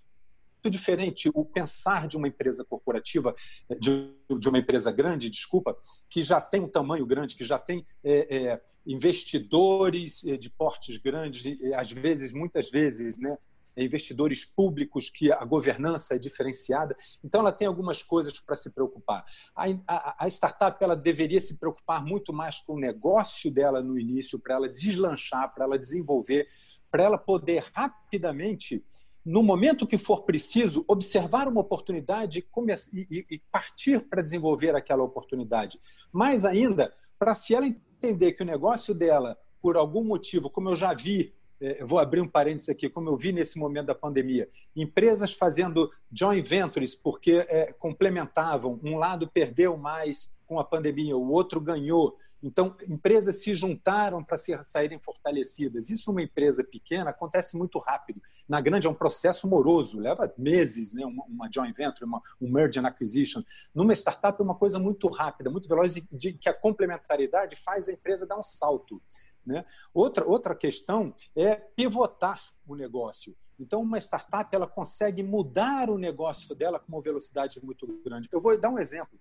[0.68, 3.34] diferente o pensar de uma empresa corporativa,
[3.78, 5.76] de, de, uma empresa grande, desculpa,
[6.08, 10.96] que já tem um tamanho grande, que já tem é, é, investidores é, de portes
[10.96, 11.44] grandes,
[11.74, 13.36] às vezes, muitas vezes, né,
[13.76, 16.96] é investidores públicos, que a governança é diferenciada.
[17.22, 19.22] Então, ela tem algumas coisas para se preocupar.
[19.54, 23.98] A, a, a, startup ela deveria se preocupar muito mais com o negócio dela no
[23.98, 26.48] início, para ela deslanchar, para ela desenvolver,
[26.90, 28.84] para ela poder rapidamente,
[29.24, 32.46] no momento que for preciso, observar uma oportunidade
[32.92, 35.80] e, partir para desenvolver aquela oportunidade.
[36.12, 40.76] Mais ainda, para se ela entender que o negócio dela, por algum motivo, como eu
[40.76, 44.48] já vi é, vou abrir um parênteses aqui, como eu vi nesse momento da pandemia,
[44.74, 51.30] empresas fazendo joint ventures porque é, complementavam, um lado perdeu mais com a pandemia, o
[51.30, 52.16] outro ganhou.
[52.42, 55.90] Então, empresas se juntaram para saírem fortalecidas.
[55.90, 58.20] Isso numa empresa pequena acontece muito rápido.
[58.48, 61.04] Na grande é um processo moroso, leva meses, né?
[61.04, 63.42] uma, uma joint venture, uma, um merge and acquisition.
[63.74, 67.88] Numa startup é uma coisa muito rápida, muito veloz, e de, que a complementaridade faz
[67.88, 69.02] a empresa dar um salto.
[69.44, 69.64] Né?
[69.94, 73.34] Outra, outra questão é pivotar o negócio.
[73.58, 78.28] Então, uma startup ela consegue mudar o negócio dela com uma velocidade muito grande.
[78.30, 79.18] Eu vou dar um exemplo.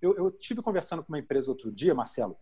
[0.00, 2.36] Eu, eu tive conversando com uma empresa outro dia, Marcelo,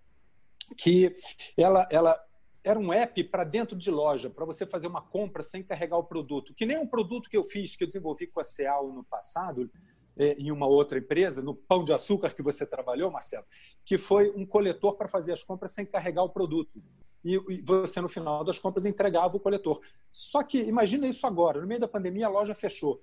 [0.77, 1.15] que
[1.57, 2.19] ela, ela
[2.65, 6.05] era um app para dentro de loja, para você fazer uma compra sem carregar o
[6.05, 6.55] produto.
[6.55, 9.71] Que nem um produto que eu fiz, que eu desenvolvi com a Ceal no passado,
[10.17, 13.45] é, em uma outra empresa, no Pão de Açúcar que você trabalhou, Marcelo,
[13.85, 16.83] que foi um coletor para fazer as compras sem carregar o produto
[17.27, 19.81] e você, no final das compras, entregava o coletor.
[20.13, 23.03] Só que imagina isso agora, no meio da pandemia a loja fechou.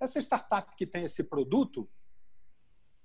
[0.00, 1.86] Essa startup que tem esse produto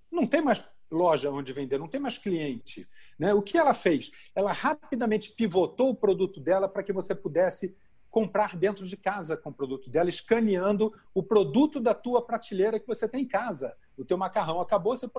[0.09, 2.87] não tem mais loja onde vender, não tem mais cliente.
[3.17, 3.33] Né?
[3.33, 4.11] O que ela fez?
[4.35, 7.75] Ela rapidamente pivotou o produto dela para que você pudesse
[8.09, 12.85] comprar dentro de casa com o produto dela, escaneando o produto da tua prateleira que
[12.85, 13.75] você tem em casa.
[13.97, 15.09] O teu macarrão acabou, você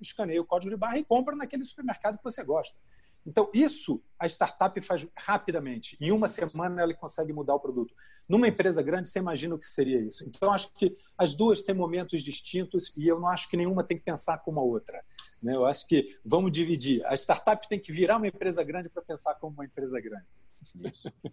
[0.00, 2.78] escaneia o código de barra e compra naquele supermercado que você gosta.
[3.26, 5.98] Então, isso a startup faz rapidamente.
[6.00, 7.94] Em uma semana, ela consegue mudar o produto.
[8.28, 10.24] Numa empresa grande, você imagina o que seria isso.
[10.28, 13.96] Então, acho que as duas têm momentos distintos e eu não acho que nenhuma tem
[13.96, 15.02] que pensar como a outra.
[15.42, 15.54] Né?
[15.54, 17.04] Eu acho que vamos dividir.
[17.06, 20.26] A startup tem que virar uma empresa grande para pensar como uma empresa grande.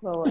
[0.00, 0.26] Boa.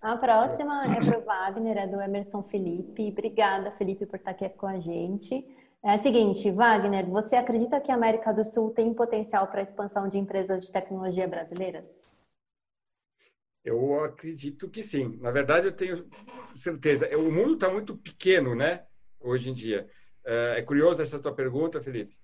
[0.00, 3.08] A próxima é para o Wagner, é do Emerson Felipe.
[3.08, 5.46] Obrigada, Felipe, por estar aqui com a gente.
[5.82, 9.62] É o seguinte, Wagner, você acredita que a América do Sul tem potencial para a
[9.62, 12.09] expansão de empresas de tecnologia brasileiras?
[13.64, 15.18] Eu acredito que sim.
[15.20, 16.08] Na verdade, eu tenho
[16.56, 17.08] certeza.
[17.16, 18.84] O mundo está muito pequeno, né?
[19.20, 19.88] Hoje em dia.
[20.24, 22.16] É, é curioso essa tua pergunta, Felipe.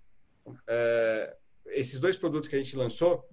[0.66, 3.28] É, esses dois produtos que a gente lançou,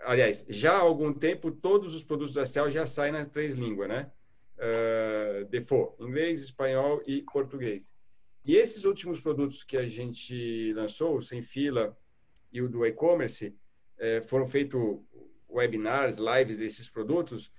[0.00, 3.88] aliás, já há algum tempo, todos os produtos da Cell já saem nas três línguas,
[3.88, 4.10] né?
[4.56, 7.92] Uh, default, inglês, espanhol e português.
[8.44, 11.96] E esses últimos produtos que a gente lançou, o Sem Fila
[12.52, 13.56] e o do e-commerce,
[13.98, 15.00] é, foram feitos
[15.54, 17.52] webinars, lives desses produtos,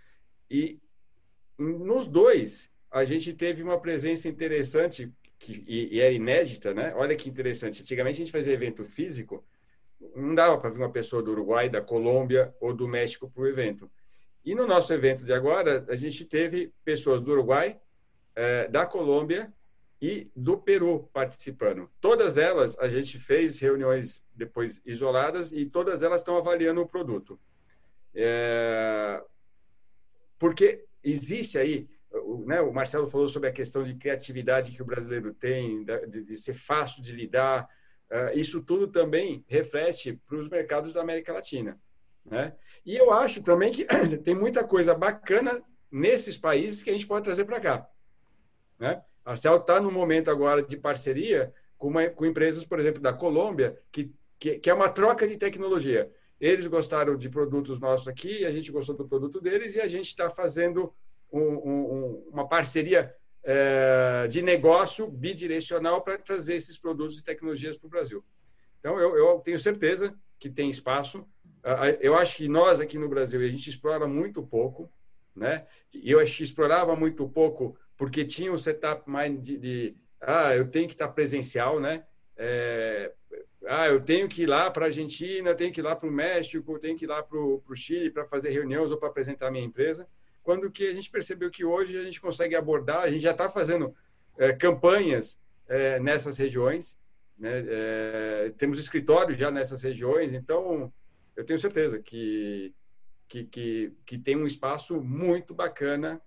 [0.49, 0.79] e
[1.57, 6.93] nos dois a gente teve uma presença interessante que, e, e era inédita, né?
[6.95, 7.81] Olha que interessante.
[7.81, 9.43] Antigamente a gente fazia evento físico,
[10.15, 13.47] não dava para vir uma pessoa do Uruguai, da Colômbia ou do México para o
[13.47, 13.89] evento.
[14.43, 17.79] E no nosso evento de agora, a gente teve pessoas do Uruguai,
[18.35, 19.51] é, da Colômbia
[20.01, 21.89] e do Peru participando.
[21.99, 27.39] Todas elas, a gente fez reuniões depois isoladas e todas elas estão avaliando o produto.
[28.15, 29.21] É...
[30.39, 31.87] Porque existe aí,
[32.45, 36.35] né, o Marcelo falou sobre a questão de criatividade que o brasileiro tem, de, de
[36.35, 37.67] ser fácil de lidar.
[38.09, 41.79] Uh, isso tudo também reflete para os mercados da América Latina.
[42.25, 42.53] Né?
[42.85, 43.85] E eu acho também que
[44.23, 45.61] tem muita coisa bacana
[45.91, 47.87] nesses países que a gente pode trazer para cá.
[48.79, 49.01] Né?
[49.23, 53.13] A Cel está no momento agora de parceria com, uma, com empresas, por exemplo, da
[53.13, 56.11] Colômbia, que, que, que, é uma troca de tecnologia.
[56.39, 60.07] Eles gostaram de produtos nossos aqui, a gente gostou do produto deles e a gente
[60.07, 60.93] está fazendo
[61.31, 63.13] um, um, uma parceria
[63.43, 68.23] é, de negócio bidirecional para trazer esses produtos e tecnologias para o Brasil.
[68.79, 71.25] Então, eu, eu, tenho certeza que tem espaço.
[71.99, 74.91] Eu acho que nós aqui no Brasil a gente explora muito pouco,
[75.35, 75.65] né?
[75.93, 80.69] Eu acho que explorava muito pouco porque tinha um setup mais de, de ah, eu
[80.69, 82.05] tenho que estar presencial, né?
[82.37, 83.11] É,
[83.67, 86.11] ah, eu tenho que ir lá para a Argentina, tenho que ir lá para o
[86.11, 89.51] México, tenho que ir lá para o Chile para fazer reuniões ou para apresentar a
[89.51, 90.07] minha empresa.
[90.43, 93.49] Quando que a gente percebeu que hoje a gente consegue abordar, a gente já está
[93.49, 93.95] fazendo
[94.37, 96.97] é, campanhas é, nessas regiões,
[97.37, 97.65] né?
[97.67, 100.93] É, temos escritórios já nessas regiões, então
[101.35, 102.73] eu tenho certeza que,
[103.27, 106.21] que, que, que tem um espaço muito bacana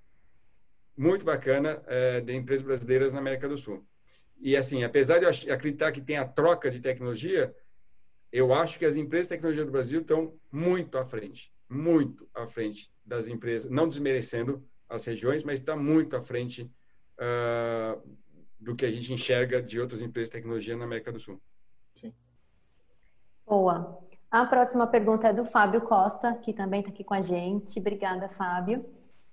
[0.96, 1.80] muito bacana
[2.24, 3.86] de empresas brasileiras na América do Sul.
[4.40, 7.54] E assim, apesar de eu acreditar que tem a troca de tecnologia,
[8.32, 12.46] eu acho que as empresas de tecnologia do Brasil estão muito à frente, muito à
[12.46, 16.70] frente das empresas, não desmerecendo as regiões, mas está muito à frente
[17.18, 18.00] uh,
[18.58, 21.40] do que a gente enxerga de outras empresas de tecnologia na América do Sul.
[21.94, 22.14] Sim.
[23.46, 23.98] Boa.
[24.30, 27.78] A próxima pergunta é do Fábio Costa, que também está aqui com a gente.
[27.78, 28.84] Obrigada, Fábio.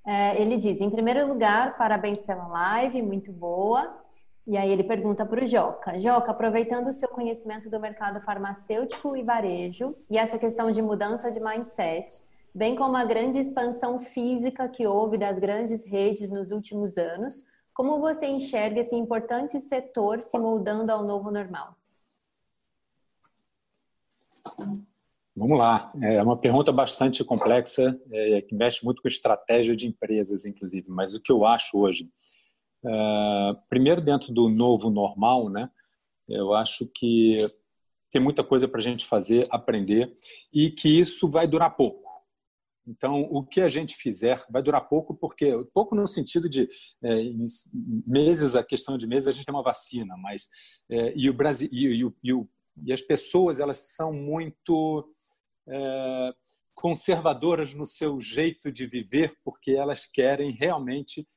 [0.05, 4.01] É, ele diz: em primeiro lugar, parabéns pela live, muito boa.
[4.47, 9.15] E aí ele pergunta para o Joca: Joca, aproveitando o seu conhecimento do mercado farmacêutico
[9.15, 12.23] e varejo e essa questão de mudança de mindset,
[12.53, 17.43] bem como a grande expansão física que houve das grandes redes nos últimos anos,
[17.73, 21.75] como você enxerga esse importante setor se moldando ao novo normal?
[25.35, 25.91] Vamos lá.
[26.01, 30.85] É uma pergunta bastante complexa, é, que mexe muito com estratégia de empresas, inclusive.
[30.87, 32.09] Mas o que eu acho hoje,
[32.85, 35.69] é, primeiro dentro do novo normal, né?
[36.27, 37.37] Eu acho que
[38.11, 40.15] tem muita coisa para a gente fazer, aprender
[40.53, 42.05] e que isso vai durar pouco.
[42.87, 46.69] Então, o que a gente fizer vai durar pouco, porque pouco no sentido de
[47.03, 47.15] é,
[48.05, 50.47] meses, a questão de meses, a gente tem uma vacina, mas
[50.89, 52.45] é, e o Brasil e, e,
[52.85, 55.11] e, as pessoas elas são muito
[55.67, 56.33] é,
[56.75, 61.27] conservadoras no seu jeito de viver, porque elas querem realmente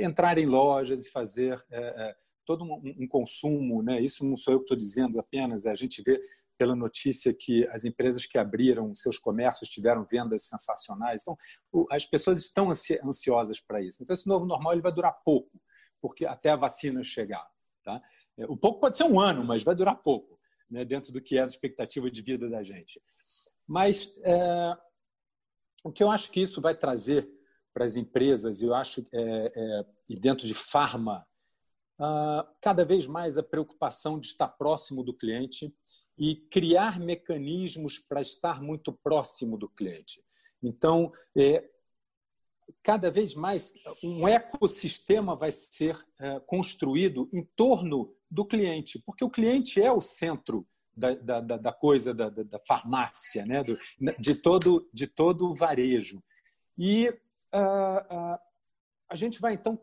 [0.00, 3.82] entrar em lojas e fazer é, é, todo um, um, consumo.
[3.82, 4.00] Né?
[4.00, 6.20] Isso não sou eu que estou dizendo apenas, a gente vê
[6.58, 11.22] pela notícia que as empresas que abriram seus comércios tiveram vendas sensacionais.
[11.22, 11.36] Então,
[11.90, 12.70] as pessoas estão
[13.04, 14.02] ansiosas para isso.
[14.02, 15.60] Então, esse novo normal ele vai durar pouco,
[16.00, 17.46] porque até a vacina chegar.
[17.84, 18.00] Tá?
[18.48, 20.38] O pouco pode ser um ano, mas vai durar pouco,
[20.70, 20.84] né?
[20.84, 23.00] dentro do que é a expectativa de vida da gente.
[23.66, 24.76] Mas é,
[25.84, 27.28] o que eu acho que isso vai trazer
[27.76, 31.26] para as empresas, eu acho, é, é, e dentro de farma,
[32.00, 35.70] uh, cada vez mais a preocupação de estar próximo do cliente
[36.16, 40.24] e criar mecanismos para estar muito próximo do cliente.
[40.62, 41.68] Então, é,
[42.82, 49.28] cada vez mais um ecossistema vai ser é, construído em torno do cliente, porque o
[49.28, 50.66] cliente é o centro
[50.96, 53.62] da, da, da coisa da, da, farmácia, né?
[54.18, 56.22] De, todo, de todo o varejo.
[56.78, 57.14] E
[57.58, 59.80] a gente vai, então,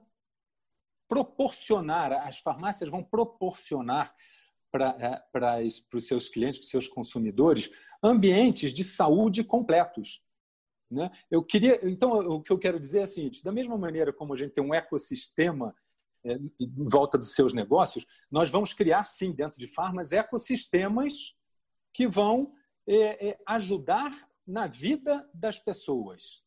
[1.07, 4.15] proporcionar, as farmácias vão proporcionar
[4.71, 7.71] para uh, os seus clientes, para os seus consumidores,
[8.01, 10.23] ambientes de saúde completos.
[10.89, 11.11] Né?
[11.29, 14.33] Eu queria, então, o que eu quero dizer é o seguinte: da mesma maneira como
[14.33, 15.75] a gente tem um ecossistema
[16.25, 21.35] é, em volta dos seus negócios, nós vamos criar, sim, dentro de farmas, ecossistemas
[21.93, 22.51] que vão
[22.87, 24.11] é, é, ajudar
[24.45, 26.43] na vida das pessoas.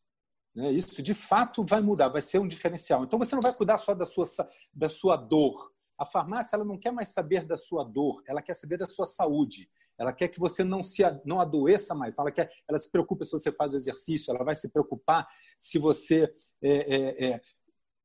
[0.57, 0.73] Né?
[0.73, 3.05] Isso, de fato, vai mudar, vai ser um diferencial.
[3.05, 4.25] Então, você não vai cuidar só da sua,
[4.73, 5.71] da sua dor.
[5.99, 9.07] A farmácia ela não quer mais saber da sua dor, ela quer saber da sua
[9.07, 9.69] saúde.
[9.99, 12.19] Ela quer que você não se não adoeça mais.
[12.19, 14.31] Ela quer, ela se preocupa se você faz o exercício.
[14.31, 15.27] Ela vai se preocupar
[15.59, 16.31] se você
[16.63, 17.41] é, é, é,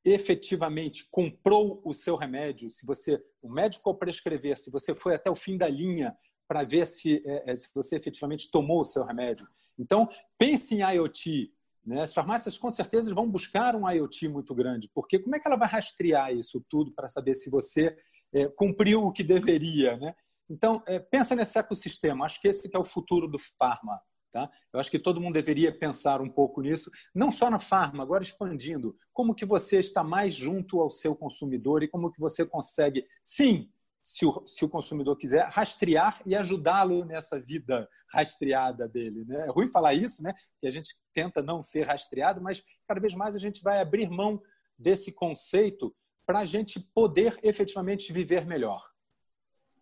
[0.05, 5.29] efetivamente comprou o seu remédio, se você o médico ao prescrever, se você foi até
[5.29, 6.15] o fim da linha
[6.47, 9.47] para ver se, é, é, se você efetivamente tomou o seu remédio.
[9.77, 11.51] Então, pense em IoT.
[11.85, 12.01] Né?
[12.01, 15.57] As farmácias com certeza vão buscar um IoT muito grande, porque como é que ela
[15.57, 17.97] vai rastrear isso tudo para saber se você
[18.33, 19.97] é, cumpriu o que deveria?
[19.97, 20.15] Né?
[20.49, 22.25] Então, é, pensa nesse ecossistema.
[22.25, 23.99] Acho que esse que é o futuro do farma.
[24.31, 24.49] Tá?
[24.71, 28.23] Eu acho que todo mundo deveria pensar um pouco nisso, não só na farma, agora
[28.23, 28.95] expandindo.
[29.11, 33.69] Como que você está mais junto ao seu consumidor e como que você consegue, sim,
[34.01, 39.23] se o, se o consumidor quiser, rastrear e ajudá-lo nessa vida rastreada dele.
[39.25, 39.47] Né?
[39.47, 40.33] É ruim falar isso, né?
[40.59, 44.09] que a gente tenta não ser rastreado, mas cada vez mais a gente vai abrir
[44.09, 44.41] mão
[44.77, 45.95] desse conceito
[46.25, 48.89] para a gente poder efetivamente viver melhor.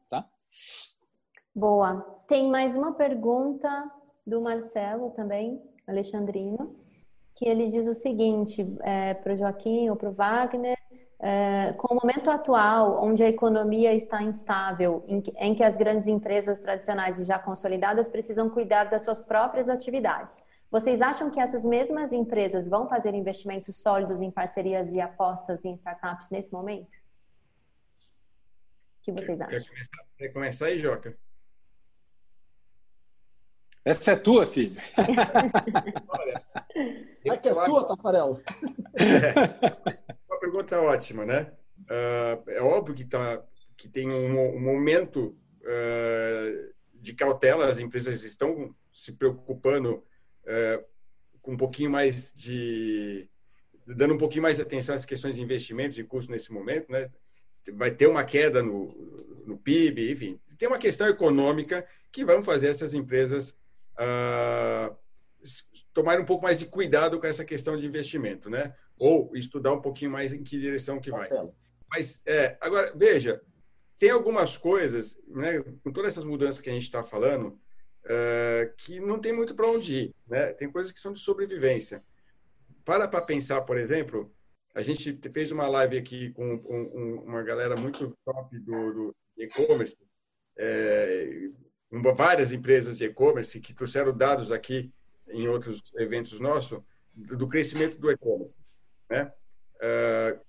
[0.10, 0.28] Tá?
[1.56, 2.02] Boa.
[2.28, 3.92] Tem mais uma pergunta
[4.26, 6.76] do Marcelo também, Alexandrino,
[7.36, 10.78] que ele diz o seguinte é, para o Joaquim ou para o Wagner.
[11.22, 15.76] É, com o momento atual, onde a economia está instável, em que, em que as
[15.76, 20.42] grandes empresas tradicionais e já consolidadas precisam cuidar das suas próprias atividades,
[20.72, 25.74] vocês acham que essas mesmas empresas vão fazer investimentos sólidos em parcerias e apostas em
[25.74, 26.88] startups nesse momento?
[29.00, 29.60] O que vocês acham?
[29.60, 31.18] Quer começar, quer começar aí, Joca?
[33.84, 34.80] Essa é tua, filho.
[36.08, 36.46] Olha,
[37.26, 38.40] é que é sua, Tafarel?
[39.02, 41.52] É, pergunta ótima, né?
[41.82, 43.44] Uh, é óbvio que, tá,
[43.78, 50.04] que tem um, um momento uh, de cautela, as empresas estão se preocupando
[50.46, 50.84] é,
[51.42, 53.30] com um pouquinho mais de
[53.88, 57.10] dando um pouquinho mais de atenção às questões de investimentos e custos nesse momento, né?
[57.74, 58.94] Vai ter uma queda no,
[59.46, 63.52] no PIB, enfim, tem uma questão econômica que vão fazer essas empresas
[63.98, 64.96] uh,
[66.00, 68.74] tomar um pouco mais de cuidado com essa questão de investimento, né?
[68.98, 71.30] Ou estudar um pouquinho mais em que direção que vai.
[71.90, 73.42] Mas é, agora veja,
[73.98, 75.62] tem algumas coisas, né?
[75.84, 77.60] Com todas essas mudanças que a gente está falando,
[78.06, 80.16] uh, que não tem muito para onde ir.
[80.26, 80.54] Né?
[80.54, 82.02] Tem coisas que são de sobrevivência.
[82.86, 84.34] Para para pensar, por exemplo,
[84.74, 86.56] a gente fez uma live aqui com,
[87.26, 89.98] uma galera muito top do, do e-commerce,
[90.58, 91.50] é,
[92.16, 94.94] várias empresas de e-commerce que trouxeram dados aqui
[95.32, 96.80] em outros eventos nossos
[97.14, 98.62] do crescimento do e-commerce.
[99.10, 99.32] Né?
[99.82, 100.40] Uh,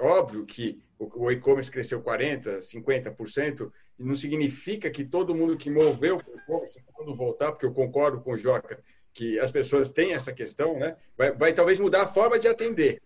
[0.00, 6.16] óbvio que o e-commerce cresceu 40%, 50%, e não significa que todo mundo que moveu
[6.16, 8.82] o e-commerce, quando voltar, porque eu concordo com o Joca,
[9.12, 10.96] que as pessoas têm essa questão, né?
[11.16, 13.02] vai, vai talvez mudar a forma de atender,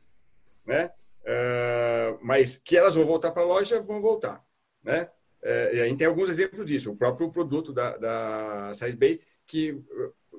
[0.66, 0.90] né?
[1.22, 4.42] Uh, mas que elas vão voltar para a loja, vão voltar,
[4.82, 5.08] né?
[5.42, 6.90] Uh, e a gente tem alguns exemplos disso.
[6.90, 8.74] O próprio produto da, da
[9.51, 9.82] que,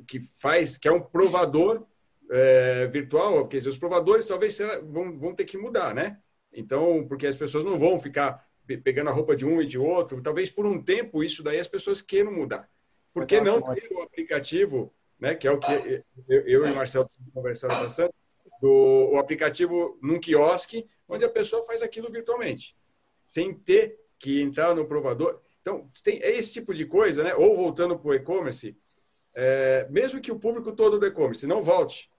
[0.07, 1.85] que faz, que é um provador
[2.31, 6.17] é, virtual, quer dizer, os provadores talvez vão, vão ter que mudar, né?
[6.53, 8.47] Então, porque as pessoas não vão ficar
[8.85, 10.21] pegando a roupa de um e de outro.
[10.21, 12.69] Talvez por um tempo isso daí as pessoas queiram mudar.
[13.13, 15.73] Por que não ter o aplicativo, né, que é o que
[16.29, 18.13] eu, eu e o Marcelo conversaram bastante,
[18.61, 22.77] do, o aplicativo num quiosque, onde a pessoa faz aquilo virtualmente,
[23.29, 25.41] sem ter que entrar no provador.
[25.61, 27.35] Então, tem é esse tipo de coisa, né?
[27.35, 28.77] Ou voltando para o e-commerce,
[29.33, 32.09] é, mesmo que o público todo do e-commerce não volte,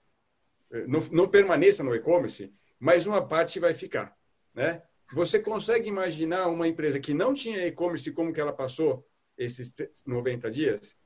[0.86, 4.16] não, não permaneça no e-commerce, mas uma parte vai ficar,
[4.54, 4.82] né?
[5.12, 9.06] Você consegue imaginar uma empresa que não tinha e-commerce como que ela passou
[9.36, 9.72] esses
[10.06, 10.96] 90 dias?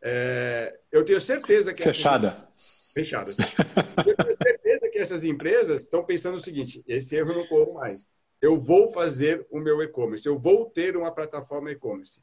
[0.00, 2.92] É, eu tenho certeza que fechada, essas...
[2.94, 3.30] fechada.
[4.06, 7.74] eu tenho certeza que essas empresas estão pensando o seguinte: esse erro eu não corro
[7.74, 8.08] mais.
[8.40, 10.24] Eu vou fazer o meu e-commerce.
[10.24, 12.22] Eu vou ter uma plataforma e-commerce,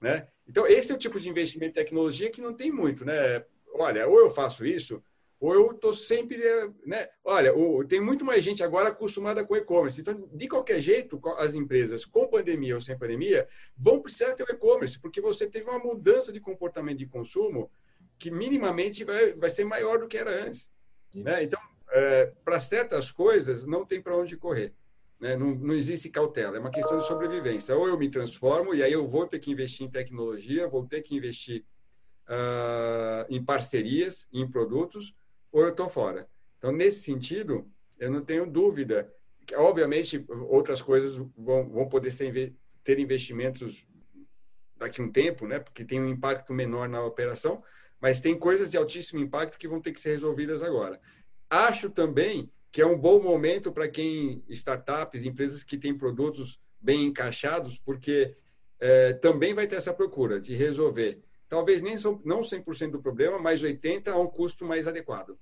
[0.00, 0.26] né?
[0.48, 3.44] Então esse é o tipo de investimento em tecnologia que não tem muito, né?
[3.74, 5.02] Olha, ou eu faço isso,
[5.38, 6.38] ou eu estou sempre,
[6.84, 7.08] né?
[7.22, 7.52] Olha,
[7.86, 10.00] tem muito mais gente agora acostumada com e-commerce.
[10.00, 14.50] Então, de qualquer jeito, as empresas, com pandemia ou sem pandemia, vão precisar ter o
[14.50, 17.70] e-commerce, porque você teve uma mudança de comportamento de consumo
[18.18, 20.70] que minimamente vai, vai ser maior do que era antes.
[21.14, 21.42] Né?
[21.42, 24.72] Então, é, para certas coisas, não tem para onde correr.
[25.20, 25.36] Né?
[25.36, 27.74] Não, não existe cautela, é uma questão de sobrevivência.
[27.76, 31.02] Ou eu me transformo, e aí eu vou ter que investir em tecnologia, vou ter
[31.02, 31.64] que investir
[32.28, 35.14] uh, em parcerias, em produtos,
[35.50, 36.28] ou eu estou fora.
[36.58, 39.12] Então, nesse sentido, eu não tenho dúvida
[39.46, 43.86] que, obviamente, outras coisas vão, vão poder ser, ter investimentos
[44.76, 45.58] daqui a um tempo, né?
[45.58, 47.62] Porque tem um impacto menor na operação,
[48.00, 51.00] mas tem coisas de altíssimo impacto que vão ter que ser resolvidas agora.
[51.48, 57.06] Acho também que é um bom momento para quem startups, empresas que têm produtos bem
[57.06, 58.36] encaixados, porque
[58.78, 63.38] é, também vai ter essa procura de resolver talvez nem são, não 100% do problema,
[63.38, 65.38] mas 80% a um custo mais adequado.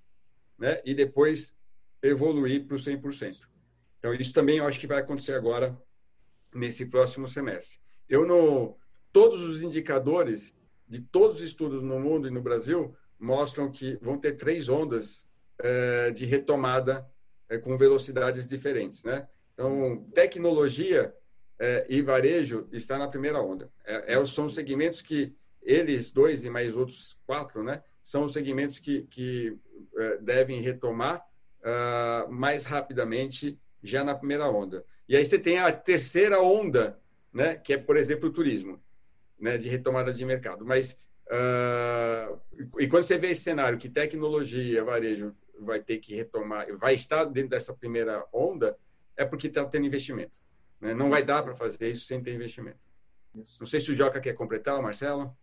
[0.56, 0.80] Né?
[0.84, 1.56] E depois
[2.00, 3.40] evoluir para o 100%.
[3.98, 5.76] Então, isso também eu acho que vai acontecer agora,
[6.54, 7.80] nesse próximo semestre.
[8.08, 8.76] Eu não.
[9.12, 10.54] Todos os indicadores
[10.86, 15.26] de todos os estudos no mundo e no Brasil mostram que vão ter três ondas
[15.58, 17.12] é, de retomada
[17.48, 19.04] é, com velocidades diferentes.
[19.04, 19.26] Né?
[19.52, 21.14] Então, tecnologia
[21.58, 23.70] é, e varejo está na primeira onda.
[23.84, 25.34] É, são segmentos que
[25.64, 29.50] eles dois e mais outros quatro, né, são os segmentos que, que
[29.94, 31.24] uh, devem retomar
[31.60, 34.84] uh, mais rapidamente já na primeira onda.
[35.08, 37.00] E aí você tem a terceira onda,
[37.32, 38.80] né, que é, por exemplo, o turismo,
[39.40, 40.64] né, de retomada de mercado.
[40.66, 42.38] Mas uh,
[42.78, 47.24] e quando você vê esse cenário que tecnologia, varejo vai ter que retomar, vai estar
[47.24, 48.76] dentro dessa primeira onda,
[49.16, 50.32] é porque está tendo investimento.
[50.80, 50.94] Né?
[50.94, 52.78] Não vai dar para fazer isso sem ter investimento.
[53.34, 53.58] Isso.
[53.60, 55.36] Não sei se o Joca quer completar, Marcelo.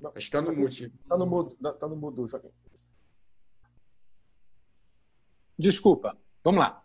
[0.00, 0.70] Não, Acho que está no mudo.
[0.70, 2.50] Está no mudo, tá no mudo, Joaquim.
[5.58, 6.82] Desculpa, vamos lá.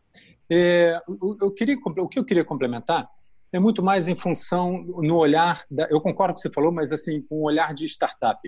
[0.49, 0.95] É,
[1.41, 3.09] eu queria, o que eu queria complementar
[3.51, 6.71] é muito mais em função no olhar, da, eu concordo com o que você falou,
[6.71, 8.39] mas assim, com um olhar de startup.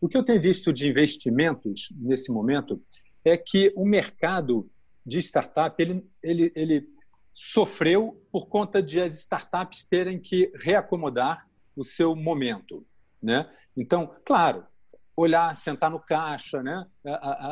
[0.00, 2.82] O que eu tenho visto de investimentos nesse momento
[3.24, 4.70] é que o mercado
[5.04, 6.88] de startup ele, ele, ele
[7.32, 12.86] sofreu por conta de as startups terem que reacomodar o seu momento,
[13.20, 13.50] né?
[13.76, 14.64] Então, claro,
[15.16, 16.86] olhar, sentar no caixa, né?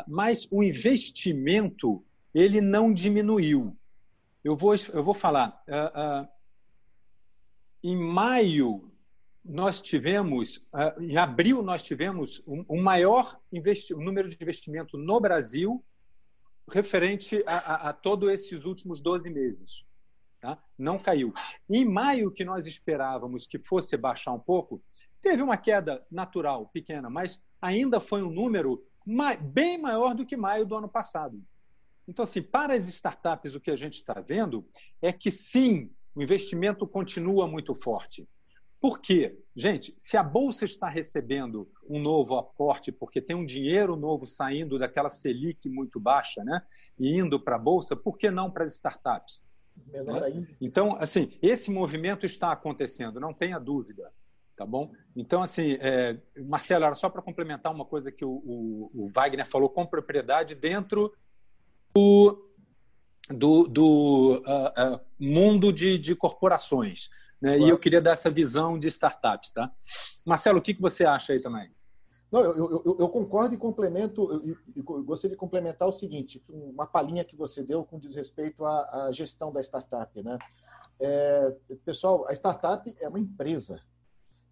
[0.06, 3.76] Mas o investimento ele não diminuiu.
[4.44, 5.62] Eu vou, eu vou falar.
[7.82, 8.91] Em maio
[9.44, 10.64] nós tivemos,
[11.00, 13.38] em abril nós tivemos o maior
[13.96, 15.84] número de investimento no Brasil
[16.70, 19.84] referente a, a, a todos esses últimos 12 meses.
[20.40, 20.58] Tá?
[20.78, 21.32] Não caiu.
[21.68, 24.82] Em maio, que nós esperávamos que fosse baixar um pouco,
[25.20, 28.84] teve uma queda natural, pequena, mas ainda foi um número
[29.40, 31.40] bem maior do que maio do ano passado.
[32.06, 34.66] Então, assim, para as startups, o que a gente está vendo
[35.00, 38.28] é que sim, o investimento continua muito forte.
[38.82, 39.38] Por quê?
[39.54, 44.76] Gente, se a Bolsa está recebendo um novo aporte, porque tem um dinheiro novo saindo
[44.76, 46.60] daquela Selic muito baixa, né?
[46.98, 49.46] E indo para a Bolsa, por que não para as startups?
[49.86, 50.48] Menor ainda.
[50.60, 54.12] Então, assim, esse movimento está acontecendo, não tenha dúvida.
[54.56, 54.92] Tá bom?
[55.14, 59.46] Então, assim, é, Marcelo, era só para complementar uma coisa que o, o, o, Wagner
[59.46, 61.12] falou com propriedade dentro
[61.94, 62.50] do,
[63.30, 67.08] do, do uh, uh, mundo de, de corporações.
[67.42, 67.56] Né?
[67.56, 67.66] Claro.
[67.66, 69.50] E eu queria dar essa visão de startups.
[69.50, 69.70] Tá?
[70.24, 71.68] Marcelo, o que, que você acha aí também?
[72.30, 76.86] Não, eu, eu, eu concordo e complemento, eu, eu, gostaria de complementar o seguinte, uma
[76.86, 80.22] palhinha que você deu com desrespeito à, à gestão da startup.
[80.22, 80.38] Né?
[80.98, 83.82] É, pessoal, a startup é uma empresa.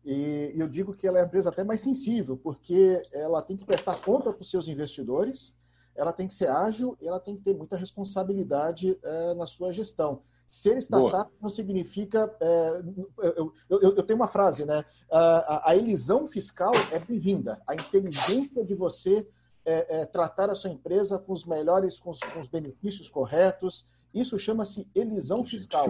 [0.04, 3.64] E eu digo que ela é uma empresa até mais sensível, porque ela tem que
[3.64, 5.56] prestar conta para os seus investidores,
[5.94, 9.72] ela tem que ser ágil e ela tem que ter muita responsabilidade é, na sua
[9.72, 10.22] gestão.
[10.50, 11.38] Ser startup Boa.
[11.40, 12.28] não significa.
[12.40, 12.82] É,
[13.36, 14.84] eu, eu, eu, tenho uma frase, né?
[15.08, 17.62] A, a elisão fiscal é bem-vinda.
[17.68, 19.24] A inteligência de você
[19.64, 23.86] é, é, tratar a sua empresa com os melhores, com os, com os benefícios corretos.
[24.12, 25.88] Isso chama-se elisão fiscal.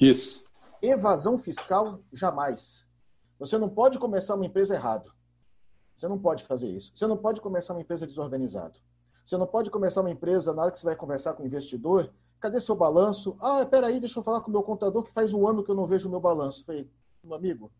[0.00, 0.44] Isso.
[0.80, 2.86] Evasão fiscal, jamais.
[3.38, 5.12] Você não pode começar uma empresa errado.
[5.94, 6.90] Você não pode fazer isso.
[6.94, 8.78] Você não pode começar uma empresa desorganizado.
[9.24, 12.12] Você não pode começar uma empresa na hora que você vai conversar com o investidor
[12.44, 13.38] cadê seu balanço?
[13.40, 15.74] Ah, peraí, deixa eu falar com o meu contador que faz um ano que eu
[15.74, 16.62] não vejo o meu balanço.
[16.62, 16.90] falei,
[17.22, 17.72] meu amigo,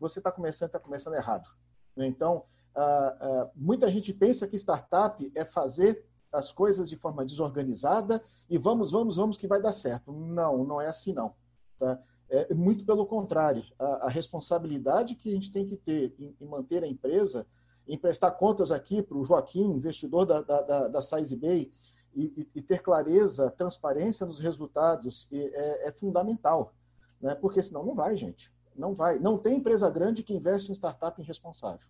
[0.00, 1.48] você está começando, está começando errado.
[1.94, 2.08] Né?
[2.08, 8.20] Então, ah, ah, muita gente pensa que startup é fazer as coisas de forma desorganizada
[8.48, 10.12] e vamos, vamos, vamos que vai dar certo.
[10.12, 11.32] Não, não é assim não.
[11.78, 12.02] Tá?
[12.28, 13.64] É muito pelo contrário.
[13.78, 17.46] A, a responsabilidade que a gente tem que ter em, em manter a empresa,
[17.86, 21.72] em prestar contas aqui para o Joaquim, investidor da, da, da, da Size Bay,
[22.14, 26.74] e, e, ter clareza, transparência nos resultados é, é, fundamental,
[27.20, 27.36] né?
[27.36, 28.52] porque senão não vai, gente.
[28.74, 29.18] Não vai.
[29.18, 31.86] Não tem empresa grande que investe em startup irresponsável.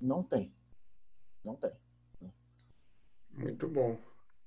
[0.00, 0.54] Não tem.
[1.44, 1.72] Não tem.
[3.36, 3.96] Muito bom.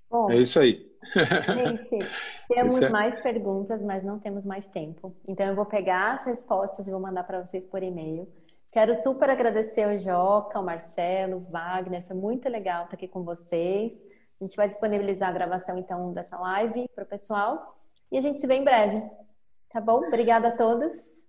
[0.09, 0.89] Bom, é isso aí.
[1.13, 2.09] Gente,
[2.47, 2.89] temos é...
[2.89, 5.15] mais perguntas, mas não temos mais tempo.
[5.27, 8.27] Então eu vou pegar as respostas e vou mandar para vocês por e-mail.
[8.71, 12.05] Quero super agradecer ao Joca, ao Marcelo, o Wagner.
[12.05, 13.93] Foi muito legal estar aqui com vocês.
[14.39, 17.77] A gente vai disponibilizar a gravação, então, dessa live para o pessoal.
[18.11, 19.01] E a gente se vê em breve.
[19.69, 20.05] Tá bom?
[20.05, 21.25] Obrigada a todos.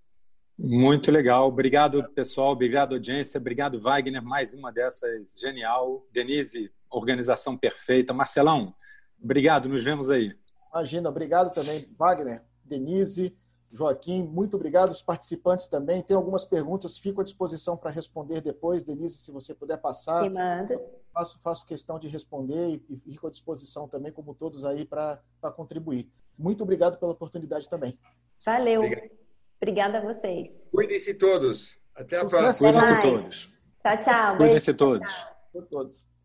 [0.59, 1.49] Muito legal.
[1.49, 2.53] Obrigado, pessoal.
[2.53, 3.39] Obrigado, audiência.
[3.39, 4.22] Obrigado, Wagner.
[4.22, 6.05] Mais uma dessas genial.
[6.12, 8.12] Denise, organização perfeita.
[8.12, 8.74] Marcelão,
[9.22, 9.68] obrigado.
[9.68, 10.36] Nos vemos aí.
[10.72, 11.09] Imagina.
[11.09, 13.39] Obrigado também, Wagner, Denise.
[13.70, 14.90] Joaquim, muito obrigado.
[14.90, 16.02] Os participantes também.
[16.02, 18.84] Tem algumas perguntas, fico à disposição para responder depois.
[18.84, 20.22] Denise, se você puder passar.
[20.22, 20.80] Me manda.
[21.12, 25.20] Faço, faço questão de responder e, fico à disposição também, como todos aí, para
[25.54, 26.08] contribuir.
[26.38, 27.98] Muito obrigado pela oportunidade também.
[28.44, 28.82] Valeu.
[28.82, 29.10] Obrigado.
[29.60, 30.62] Obrigada a vocês.
[30.70, 31.76] Cuidem-se todos.
[31.94, 32.58] Até a Sucesso.
[32.60, 32.72] próxima.
[32.72, 33.60] Cuidem-se todos.
[33.80, 34.36] Tchau, tchau.
[34.36, 35.10] Cuidem-se todos.
[35.10, 35.62] Tchau.
[35.68, 36.17] todos.